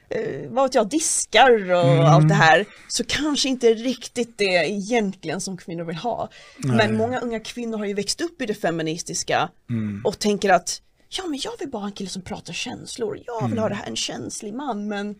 eh, 0.09 0.49
vad 0.49 0.63
vet 0.63 0.75
jag, 0.75 0.89
diskar 0.89 1.71
och 1.71 1.89
Mm. 1.89 2.05
allt 2.05 2.29
det 2.29 2.35
här 2.35 2.65
så 2.87 3.03
kanske 3.03 3.49
inte 3.49 3.73
riktigt 3.73 4.37
det 4.37 4.69
egentligen 4.69 5.41
som 5.41 5.57
kvinnor 5.57 5.83
vill 5.83 5.95
ha. 5.95 6.29
Men 6.57 6.97
många 6.97 7.19
unga 7.19 7.39
kvinnor 7.39 7.77
har 7.77 7.85
ju 7.85 7.93
växt 7.93 8.21
upp 8.21 8.41
i 8.41 8.45
det 8.45 8.53
feministiska 8.53 9.49
Mm. 9.69 10.01
och 10.05 10.19
tänker 10.19 10.49
att 10.49 10.81
ja 11.17 11.27
men 11.27 11.39
jag 11.43 11.51
vill 11.59 11.69
bara 11.69 11.79
ha 11.79 11.87
en 11.87 11.91
kille 11.93 12.09
som 12.09 12.21
pratar 12.21 12.53
känslor, 12.53 13.19
jag 13.25 13.41
vill 13.41 13.51
Mm. 13.51 13.61
ha 13.61 13.69
det 13.69 13.75
här, 13.75 13.87
en 13.87 13.95
känslig 13.95 14.53
man 14.53 14.87
men 14.87 15.13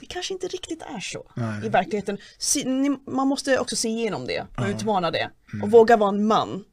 det 0.00 0.06
kanske 0.08 0.32
inte 0.34 0.46
riktigt 0.46 0.82
är 0.96 1.00
så 1.00 1.30
Nej. 1.36 1.66
i 1.66 1.68
verkligheten. 1.68 2.18
Man 3.10 3.28
måste 3.28 3.58
också 3.58 3.76
se 3.76 3.88
igenom 3.88 4.26
det 4.26 4.46
och 4.58 4.66
utmana 4.68 5.10
det 5.10 5.30
Mm. 5.52 5.62
och 5.64 5.70
våga 5.70 5.96
vara 5.96 6.08
en 6.08 6.26
man. 6.26 6.64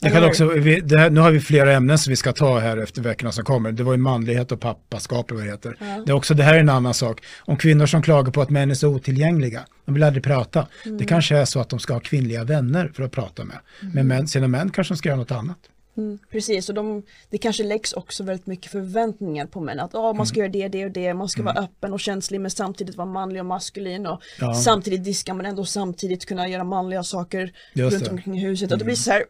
Jag 0.00 0.12
kan 0.12 0.24
också, 0.24 0.46
vi, 0.48 0.96
här, 0.96 1.10
nu 1.10 1.20
har 1.20 1.30
vi 1.30 1.40
flera 1.40 1.72
ämnen 1.72 1.98
som 1.98 2.10
vi 2.10 2.16
ska 2.16 2.32
ta 2.32 2.58
här 2.58 2.76
efter 2.76 3.02
veckorna 3.02 3.32
som 3.32 3.44
kommer. 3.44 3.72
Det 3.72 3.82
var 3.82 3.92
ju 3.92 3.98
manlighet 3.98 4.52
och 4.52 4.60
pappaskap 4.60 5.30
vad 5.30 5.40
det 5.44 5.50
heter. 5.50 5.76
Det, 6.06 6.12
är 6.12 6.16
också, 6.16 6.34
det 6.34 6.42
här 6.42 6.54
är 6.54 6.58
en 6.60 6.68
annan 6.68 6.94
sak. 6.94 7.24
Om 7.40 7.56
kvinnor 7.56 7.86
som 7.86 8.02
klagar 8.02 8.32
på 8.32 8.42
att 8.42 8.50
män 8.50 8.70
är 8.70 8.74
så 8.74 8.88
otillgängliga, 8.88 9.64
de 9.84 9.94
vill 9.94 10.02
aldrig 10.02 10.24
prata. 10.24 10.66
Det 10.98 11.04
kanske 11.04 11.36
är 11.36 11.44
så 11.44 11.60
att 11.60 11.68
de 11.68 11.78
ska 11.78 11.92
ha 11.92 12.00
kvinnliga 12.00 12.44
vänner 12.44 12.92
för 12.94 13.02
att 13.02 13.12
prata 13.12 13.44
med. 13.44 13.58
Men 13.94 14.06
män, 14.06 14.28
sina 14.28 14.48
män 14.48 14.70
kanske 14.70 14.94
de 14.94 14.98
ska 14.98 15.08
göra 15.08 15.18
något 15.18 15.30
annat. 15.30 15.58
Mm, 15.98 16.18
precis, 16.32 16.68
och 16.68 16.74
de, 16.74 17.02
det 17.30 17.38
kanske 17.38 17.64
läggs 17.64 17.92
också 17.92 18.22
väldigt 18.24 18.46
mycket 18.46 18.72
förväntningar 18.72 19.46
på 19.46 19.60
män. 19.60 19.80
Att 19.80 19.94
oh, 19.94 20.14
man 20.14 20.26
ska 20.26 20.40
Mm. 20.40 20.52
göra 20.52 20.68
det, 20.68 20.78
det 20.78 20.84
och 20.84 20.90
det, 20.90 21.14
man 21.14 21.28
ska 21.28 21.42
vara 21.42 21.54
öppen 21.58 21.92
och 21.92 22.00
känslig 22.00 22.40
men 22.40 22.50
samtidigt 22.50 22.96
vara 22.96 23.08
manlig 23.08 23.40
och 23.42 23.46
maskulin. 23.46 24.06
Och 24.06 24.22
Ja. 24.40 24.54
Samtidigt 24.54 25.04
diska 25.04 25.34
men 25.34 25.46
ändå 25.46 25.64
samtidigt 25.64 26.26
kunna 26.26 26.48
göra 26.48 26.64
manliga 26.64 27.02
saker 27.02 27.52
Just 27.72 27.92
runt 27.92 28.04
det. 28.04 28.10
Mm. 28.10 28.16
omkring 28.18 28.40
huset. 28.40 28.72
Och 28.72 28.78
det 28.78 28.84
blir 28.84 28.94
så 28.94 29.10
här, 29.10 29.24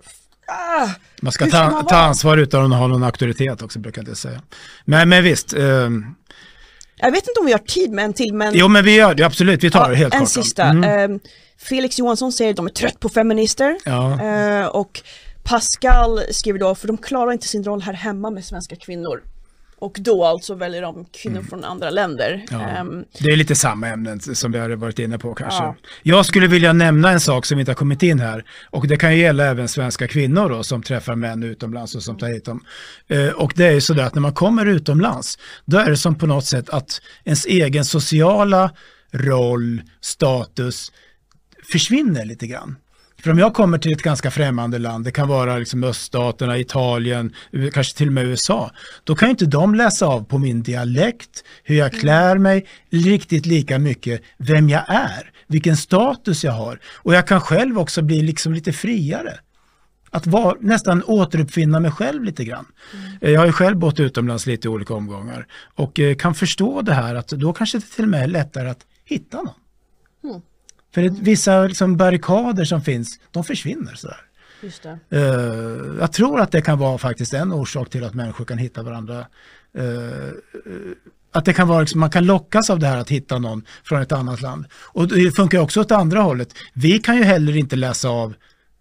ah, 0.46 0.88
Man 1.22 1.32
ska 1.32 1.46
ta, 1.46 1.70
man 1.70 1.86
ta 1.86 1.96
ansvar 1.96 2.36
utan 2.38 2.72
att 2.72 2.78
ha 2.78 2.86
någon 2.86 3.02
auktoritet 3.02 3.62
också 3.62 3.78
brukar 3.78 4.04
jag 4.08 4.16
säga. 4.16 4.42
Men, 4.84 5.08
men 5.08 5.24
visst, 5.24 5.52
ehm, 5.54 6.14
Jag 6.96 7.10
vet 7.12 7.28
inte 7.28 7.40
om 7.40 7.46
vi 7.46 7.52
har 7.52 7.58
tid 7.58 7.90
med 7.92 8.04
en 8.04 8.12
till 8.12 8.34
men 8.34 8.54
jo 8.54 8.68
men 8.68 8.84
vi 8.84 8.94
gör 8.96 9.14
det, 9.14 9.22
absolut, 9.26 9.64
vi 9.64 9.70
tar 9.70 9.90
det 9.90 9.96
helt 9.96 10.14
en 10.14 10.20
kort. 10.20 10.28
sista. 10.28 10.64
Mm. 10.64 11.10
Ehm, 11.12 11.20
Felix 11.60 11.98
Johansson 11.98 12.32
säger 12.32 12.50
att 12.50 12.56
de 12.56 12.66
är 12.66 12.70
trött 12.70 13.00
på 13.00 13.08
feminister. 13.08 13.76
Ja. 13.84 14.22
Eh, 14.22 14.66
och 14.66 15.02
Pascal 15.48 16.20
skriver 16.30 16.58
då, 16.58 16.74
för 16.74 16.86
de 16.86 16.98
klarar 16.98 17.32
inte 17.32 17.48
sin 17.48 17.64
roll 17.64 17.82
här 17.82 17.92
hemma 17.92 18.30
med 18.30 18.44
svenska 18.44 18.76
kvinnor. 18.76 19.22
Och 19.80 19.96
då 20.00 20.24
alltså 20.24 20.54
väljer 20.54 20.82
de 20.82 21.04
kvinnor 21.04 21.42
från 21.42 21.64
andra 21.64 21.90
länder. 21.90 22.46
Mm. 22.50 22.62
Ja. 22.62 22.68
Ehm, 22.68 23.04
Det 23.18 23.30
är 23.30 23.36
lite 23.36 23.54
samma 23.54 23.88
ämnen 23.88 24.20
som 24.20 24.52
vi 24.52 24.58
har 24.58 24.70
varit 24.70 24.98
inne 24.98 25.18
på 25.18 25.34
kanske. 25.34 25.62
Ja. 25.62 25.76
Jag 26.02 26.26
skulle 26.26 26.46
vilja 26.46 26.72
nämna 26.72 27.10
en 27.10 27.20
sak 27.20 27.46
som 27.46 27.60
inte 27.60 27.70
har 27.70 27.76
kommit 27.76 28.02
in 28.02 28.18
här 28.18 28.44
och 28.70 28.86
det 28.86 28.96
kan 28.96 29.16
ju 29.16 29.22
gälla 29.22 29.44
även 29.44 29.68
svenska 29.68 30.08
kvinnor 30.08 30.48
då, 30.48 30.62
som 30.62 30.82
träffar 30.82 31.14
män 31.14 31.42
utomlands 31.42 31.94
och 31.94 32.02
som 32.02 32.18
tar 32.18 32.28
hit 32.28 32.44
dem. 32.44 32.64
Eh, 33.08 33.28
och 33.28 33.52
det 33.56 33.66
är 33.66 33.72
ju 33.72 33.80
sådär 33.80 34.02
att 34.02 34.14
när 34.14 34.22
man 34.22 34.34
kommer 34.34 34.66
utomlands 34.66 35.38
då 35.64 35.78
är 35.78 35.90
det 35.90 35.96
som 35.96 36.14
på 36.14 36.26
något 36.26 36.46
sätt 36.46 36.70
att 36.70 37.00
ens 37.24 37.46
egen 37.46 37.84
sociala 37.84 38.70
roll, 39.12 39.82
status 40.00 40.92
försvinner 41.72 42.24
lite 42.24 42.46
grann. 42.46 42.76
För 43.22 43.30
om 43.30 43.38
jag 43.38 43.54
kommer 43.54 43.78
till 43.78 43.92
ett 43.92 44.02
ganska 44.02 44.30
främmande 44.30 44.78
land, 44.78 45.04
det 45.04 45.10
kan 45.10 45.28
vara 45.28 45.58
liksom 45.58 45.84
öststaterna, 45.84 46.58
Italien, 46.58 47.34
kanske 47.72 47.96
till 47.96 48.06
och 48.06 48.12
med 48.12 48.26
USA, 48.26 48.70
då 49.04 49.14
kan 49.14 49.28
ju 49.28 49.30
inte 49.30 49.46
de 49.46 49.74
läsa 49.74 50.06
av 50.06 50.24
på 50.24 50.38
min 50.38 50.62
dialekt, 50.62 51.44
hur 51.64 51.76
jag 51.76 51.92
klär 51.92 52.38
mig, 52.38 52.66
riktigt 52.90 53.46
lika 53.46 53.78
mycket 53.78 54.22
vem 54.38 54.68
jag 54.68 54.84
är, 54.88 55.30
vilken 55.46 55.76
status 55.76 56.44
jag 56.44 56.52
har. 56.52 56.80
Och 56.96 57.14
jag 57.14 57.26
kan 57.26 57.40
själv 57.40 57.78
också 57.78 58.02
bli 58.02 58.22
liksom 58.22 58.52
lite 58.52 58.72
friare. 58.72 59.38
Att 60.10 60.26
vara, 60.26 60.56
nästan 60.60 61.02
återuppfinna 61.06 61.80
mig 61.80 61.90
själv 61.90 62.24
lite 62.24 62.44
grann. 62.44 62.66
Eh, 63.20 63.30
Jag 63.30 63.40
har 63.40 63.46
ju 63.46 63.52
själv 63.52 63.76
bott 63.76 64.00
utomlands 64.00 64.46
lite 64.46 64.68
i 64.68 64.70
olika 64.70 64.94
omgångar 64.94 65.46
och 65.74 66.00
eh, 66.00 66.16
kan 66.16 66.34
förstå 66.34 66.82
det 66.82 66.94
här 66.94 67.14
att 67.14 67.28
då 67.28 67.52
kanske 67.52 67.78
det 67.78 67.84
till 67.84 68.04
och 68.04 68.10
med 68.10 68.22
är 68.22 68.26
lättare 68.26 68.68
att 68.68 68.86
hitta 69.04 69.36
någon. 69.42 70.42
För 70.94 71.02
det, 71.02 71.08
vissa 71.08 71.62
liksom 71.62 71.96
barrikader 71.96 72.64
som 72.64 72.82
finns, 72.82 73.20
de 73.30 73.44
försvinner 73.44 73.90
just 73.90 74.82
det. 74.82 74.98
Eh, 75.10 76.00
jag 76.00 76.12
tror 76.12 76.40
att 76.40 76.52
det 76.52 76.62
kan 76.62 76.78
vara 76.78 76.98
faktiskt 76.98 77.34
en 77.34 77.52
orsak 77.52 77.90
till 77.90 78.04
att 78.04 78.14
människor 78.14 78.44
kan 78.44 78.58
hitta 78.58 78.82
varandra. 78.82 79.26
Eh, 79.78 80.32
att 81.32 81.44
det 81.44 81.52
kan 81.52 81.68
vara, 81.68 81.80
liksom, 81.80 82.00
man 82.00 82.10
kan 82.10 82.24
lockas 82.24 82.70
av 82.70 82.78
det 82.78 82.86
här 82.86 82.96
att 82.96 83.10
hitta 83.10 83.38
någon 83.38 83.64
från 83.84 84.02
ett 84.02 84.12
annat 84.12 84.42
land. 84.42 84.66
Och 84.72 85.08
det 85.08 85.36
funkar 85.36 85.58
också 85.58 85.80
åt 85.80 85.90
andra 85.90 86.20
hållet. 86.20 86.54
Vi 86.72 86.98
kan 86.98 87.16
ju 87.16 87.22
heller 87.22 87.56
inte 87.56 87.76
läsa 87.76 88.08
av 88.08 88.34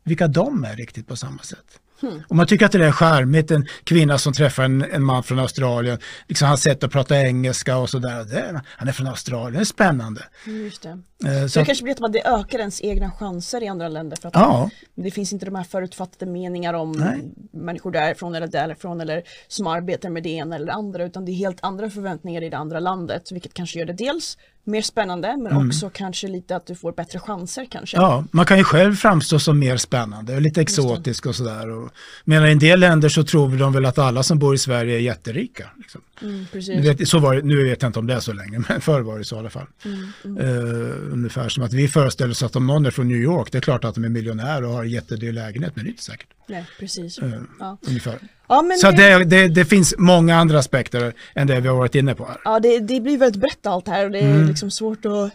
vilka 0.04 0.28
de 0.28 0.63
är 0.63 0.76
riktigt 0.76 1.08
på 1.08 1.15
samma 1.15 1.41
sätt. 1.43 1.80
Om 2.28 2.38
man 2.38 2.48
tycker 2.48 2.66
att 2.66 2.72
det 2.72 2.86
är 2.86 2.92
charmigt, 2.92 3.52
en 3.52 3.68
kvinna 3.84 4.18
som 4.18 4.34
träffar 4.34 4.64
en, 4.64 4.86
en 4.92 5.04
man 5.04 5.24
från 5.24 5.40
Australien, 5.40 6.00
liksom 6.28 6.48
hans 6.48 6.62
sätt 6.62 6.84
att 6.84 6.92
prata 6.92 7.22
engelska 7.22 7.78
och 7.78 7.90
sådär, 7.90 8.62
han 8.66 8.88
är 8.88 8.92
från 8.92 9.08
Australien, 9.08 9.54
det 9.54 9.60
är 9.60 9.66
spännande. 9.66 10.24
Mm, 10.46 10.64
Just 10.64 10.82
det. 10.82 10.90
Eh, 11.26 11.48
Så 11.48 11.60
det 11.60 11.66
kanske 11.66 11.84
blir 11.84 12.06
att 12.06 12.14
det 12.14 12.28
ökar 12.28 12.60
ens 12.60 12.82
egna 12.82 13.12
chanser 13.12 13.64
i 13.64 13.68
andra 13.68 13.88
länder 13.88 14.18
för 14.22 14.28
att 14.28 14.36
ja, 14.36 14.70
det 14.96 15.12
finns 15.12 15.34
inte 15.34 15.46
de 15.46 15.56
här 15.56 15.64
förutfattade 15.64 16.32
meningar 16.32 16.74
om 16.74 16.92
Nej. 16.92 17.32
människor 17.52 17.92
därifrån 17.92 18.36
eller 18.36 18.48
därifrån 18.48 19.02
eller 19.02 19.24
som 19.48 19.68
arbetar 19.68 20.10
med 20.10 20.24
det 20.24 20.30
ena 20.30 20.56
eller 20.56 20.66
det 20.66 20.74
andra 20.74 21.04
utan 21.04 21.26
det 21.26 21.32
är 21.32 21.34
helt 21.34 21.58
andra 21.62 21.90
förväntningar 21.90 22.42
i 22.42 22.50
det 22.50 22.58
andra 22.58 22.80
landet 22.80 23.32
vilket 23.32 23.54
kanske 23.54 23.80
gör 23.80 23.86
det 23.86 23.94
dels 23.94 24.38
mer 24.67 24.82
spännande 24.82 25.38
men 25.38 25.67
också 25.67 25.89
kanske 25.93 26.27
lite 26.27 26.56
att 26.56 26.65
du 26.65 26.75
får 26.75 26.91
bättre 26.91 27.19
chanser 27.19 27.67
kanske. 27.71 27.97
Ja, 27.97 28.23
man 28.32 28.45
kan 28.45 28.58
ju 28.58 28.63
själv 28.63 28.95
framstå 28.95 29.39
som 29.39 29.60
mer 29.60 29.77
spännande 29.77 30.36
och 30.36 30.41
lite 30.41 30.62
exotisk 30.62 31.25
och 31.25 31.36
sådär. 31.36 31.89
Medan 32.25 32.47
i 32.47 32.51
en 32.51 32.60
del 32.60 32.80
länder 32.80 33.10
så 33.10 33.23
tror 33.23 33.58
de 33.58 33.73
väl 33.73 33.86
att 33.86 33.97
alla 33.97 34.23
som 34.23 34.39
bor 34.39 34.56
i 34.56 34.58
Sverige 34.58 34.95
är 34.95 34.99
jätterika. 34.99 35.69
Liksom. 35.77 36.01
Mm, 36.21 36.45
vet, 36.82 37.08
så 37.08 37.19
var 37.19 37.36
det, 37.36 37.41
nu 37.41 37.63
vet 37.63 37.82
jag 37.82 37.89
inte 37.89 37.99
om 37.99 38.08
det 38.08 38.13
är 38.13 38.19
så 38.19 38.34
länge, 38.34 38.63
men 38.69 38.82
förr 38.82 39.01
var 39.01 39.17
det 39.17 39.25
så 39.25 39.36
i 39.36 39.39
alla 39.39 39.49
fall. 39.49 39.67
Eh, 40.23 41.12
ungefär 41.12 41.49
som 41.49 41.63
att 41.63 41.73
vi 41.73 41.88
föreställer 41.88 42.32
oss 42.32 42.43
att 42.43 42.56
om 42.56 42.67
någon 42.67 42.86
är 42.86 42.91
från 42.91 43.08
New 43.08 43.17
York, 43.17 43.51
det 43.51 43.58
är 43.58 43.62
klart 43.62 43.86
att 43.86 43.95
de 43.95 44.03
är 44.03 44.10
miljonär 44.10 44.63
och 44.63 44.71
har 44.73 44.84
jättedyr 44.84 45.32
lägenhet, 45.34 45.75
men 45.75 45.86
det 45.86 45.89
är 45.89 45.91
inte 45.91 46.03
säkert. 46.03 46.27
Nej, 46.47 46.65
precis. 46.80 47.17
Eh, 47.17 47.30
Ja. 47.60 47.77
Ungefär. 47.88 48.19
Ja, 48.50 48.64
Så 48.82 48.92
det, 48.92 49.18
det, 49.18 49.24
det, 49.24 49.48
det 49.48 49.66
finns 49.66 49.96
många 49.98 50.36
andra 50.36 50.60
aspekter 50.60 51.14
än 51.36 51.48
det 51.48 51.60
vi 51.60 51.68
har 51.68 51.76
varit 51.76 51.96
inne 51.96 52.16
på 52.16 52.26
här. 52.26 52.38
ja, 52.44 52.60
det, 52.60 52.80
det 52.80 53.00
blir 53.02 53.18
väldigt 53.18 53.42
brett 53.42 53.66
allt 53.66 53.88
här 53.88 54.06
och 54.06 54.12
det 54.12 54.20
är 54.20 54.36
Mm. 54.36 54.48
liksom 54.48 54.72
svårt 54.72 55.06
att 55.06 55.32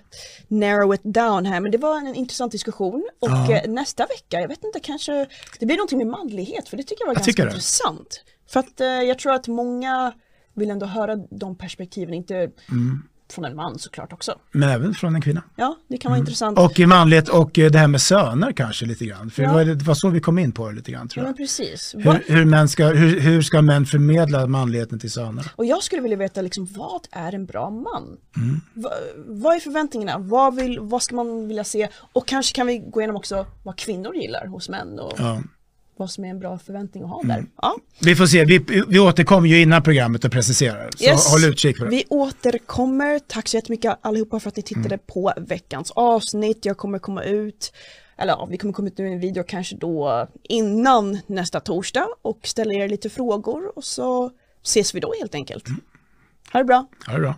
narrow 0.48 0.94
it 0.94 1.00
down 1.04 1.46
här 1.46 1.60
men 1.60 1.70
det 1.72 1.78
var 1.78 1.96
en, 1.98 2.06
en 2.06 2.14
intressant 2.14 2.52
diskussion 2.52 3.08
och 3.20 3.28
Ja. 3.30 3.52
eh, 3.56 3.70
nästa 3.70 4.06
vecka, 4.06 4.40
jag 4.40 4.48
vet 4.48 4.64
inte 4.64 4.80
kanske 4.80 5.26
det 5.58 5.66
blir 5.66 5.76
någonting 5.76 5.98
med 5.98 6.06
manlighet 6.06 6.68
för 6.68 6.76
det 6.76 6.82
tycker 6.82 7.02
jag 7.02 7.06
var 7.06 7.14
Jag 7.14 7.24
ganska 7.24 7.42
intressant. 7.42 8.24
För 8.50 8.60
att 8.60 8.80
eh, 8.80 8.86
jag 8.86 9.18
tror 9.18 9.32
att 9.34 9.48
många 9.48 10.12
vill 10.54 10.70
ändå 10.70 10.86
höra 10.86 11.16
de 11.16 11.56
perspektiven, 11.56 12.14
inte 12.14 12.34
Mm. 12.34 13.02
Från 13.32 13.44
en 13.44 13.56
man 13.56 13.78
såklart 13.78 14.12
också. 14.12 14.34
Men 14.52 14.68
även 14.68 14.94
från 14.94 15.14
en 15.14 15.20
kvinna. 15.22 15.42
Ja, 15.56 15.76
det 15.88 15.98
kan 15.98 16.10
vara 16.10 16.18
intressant. 16.18 16.58
Och 16.58 16.80
i 16.80 16.86
manlighet 16.86 17.28
och 17.28 17.58
eh, 17.58 17.70
det 17.70 17.78
här 17.78 17.88
med 17.88 18.00
söner 18.02 18.52
kanske 18.52 18.86
lite 18.86 19.04
grann. 19.06 19.30
För 19.30 19.42
Ja. 19.42 19.48
det, 19.48 19.54
var, 19.54 19.64
det 19.64 19.84
var 19.84 19.94
så 19.94 20.08
vi 20.08 20.20
kom 20.20 20.38
in 20.38 20.52
på 20.52 20.68
det 20.68 20.74
lite 20.76 20.92
grann 20.92 21.02
Ja, 21.02 21.08
tror 21.14 21.24
jag. 21.24 21.28
men 21.28 21.36
precis. 21.36 21.94
Hur, 21.98 22.22
hur, 22.34 22.44
män 22.44 22.68
ska, 22.68 22.86
hur, 22.86 23.20
hur 23.20 23.42
ska 23.42 23.62
män 23.62 23.86
förmedla 23.86 24.46
manligheten 24.46 24.98
till 24.98 25.10
sönerna? 25.10 25.42
Och 25.56 25.64
jag 25.64 25.82
skulle 25.82 26.02
vilja 26.02 26.16
veta 26.16 26.42
liksom, 26.42 26.68
vad 26.70 27.00
är 27.10 27.34
en 27.34 27.46
bra 27.46 27.70
man? 27.70 28.16
Mm. 28.36 28.60
Va, 28.74 28.90
vad 29.26 29.56
är 29.56 29.60
förväntningarna? 29.60 30.18
Vad, 30.18 30.56
vill, 30.56 30.78
vad 30.80 31.02
ska 31.02 31.14
man 31.16 31.48
vilja 31.48 31.64
se? 31.64 31.88
Och 32.12 32.26
kanske 32.26 32.54
kan 32.54 32.66
vi 32.66 32.78
gå 32.78 33.00
igenom 33.00 33.16
också 33.16 33.46
vad 33.62 33.76
kvinnor 33.76 34.14
gillar 34.14 34.46
hos 34.46 34.68
män 34.68 34.98
och 35.00 35.12
Ja. 35.18 35.40
Mm. 35.92 35.96
vad 35.96 36.10
som 36.10 36.24
är 36.24 36.28
en 36.28 36.38
bra 36.38 36.58
förväntning 36.58 37.02
att 37.04 37.10
ha 37.10 37.22
där. 37.22 37.44
Ja. 37.62 37.76
Vi 38.00 38.16
får 38.16 38.26
se, 38.26 38.44
vi, 38.44 38.58
vi 38.88 38.98
återkommer 38.98 39.48
ju 39.48 39.62
innan 39.62 39.82
programmet 39.82 40.24
och 40.24 40.32
preciserar. 40.32 40.90
Så 40.96 41.04
Yes. 41.04 41.30
håll 41.32 41.44
utkik 41.44 41.78
på 41.78 41.84
det. 41.84 41.90
Vi 41.90 42.04
återkommer. 42.08 43.18
Tack 43.18 43.48
så 43.48 43.56
jättemycket 43.56 43.98
allihopa 44.02 44.40
för 44.40 44.48
att 44.48 44.56
ni 44.56 44.62
tittade 44.62 44.86
Mm. 44.94 45.00
på 45.06 45.32
veckans 45.36 45.90
avsnitt. 45.90 46.64
Jag 46.64 46.76
kommer 46.76 46.98
komma 46.98 47.22
ut, 47.24 47.72
eller 48.18 48.32
ja, 48.32 48.46
vi 48.50 48.58
kommer 48.58 48.74
komma 48.74 48.88
ut 48.88 48.98
med 48.98 49.12
en 49.12 49.20
video 49.20 49.44
kanske 49.46 49.76
då 49.76 50.28
innan 50.42 51.18
nästa 51.26 51.60
torsdag 51.60 52.06
och 52.22 52.38
ställa 52.42 52.72
er 52.74 52.88
lite 52.88 53.10
frågor 53.10 53.76
och 53.78 53.84
så 53.84 54.30
ses 54.64 54.94
vi 54.94 55.00
då 55.00 55.14
helt 55.20 55.34
enkelt. 55.34 55.68
Mm. 55.68 55.80
Ha 56.52 56.58
det 56.58 56.64
bra! 56.64 56.86
Ha 57.06 57.12
det 57.14 57.20
bra. 57.20 57.34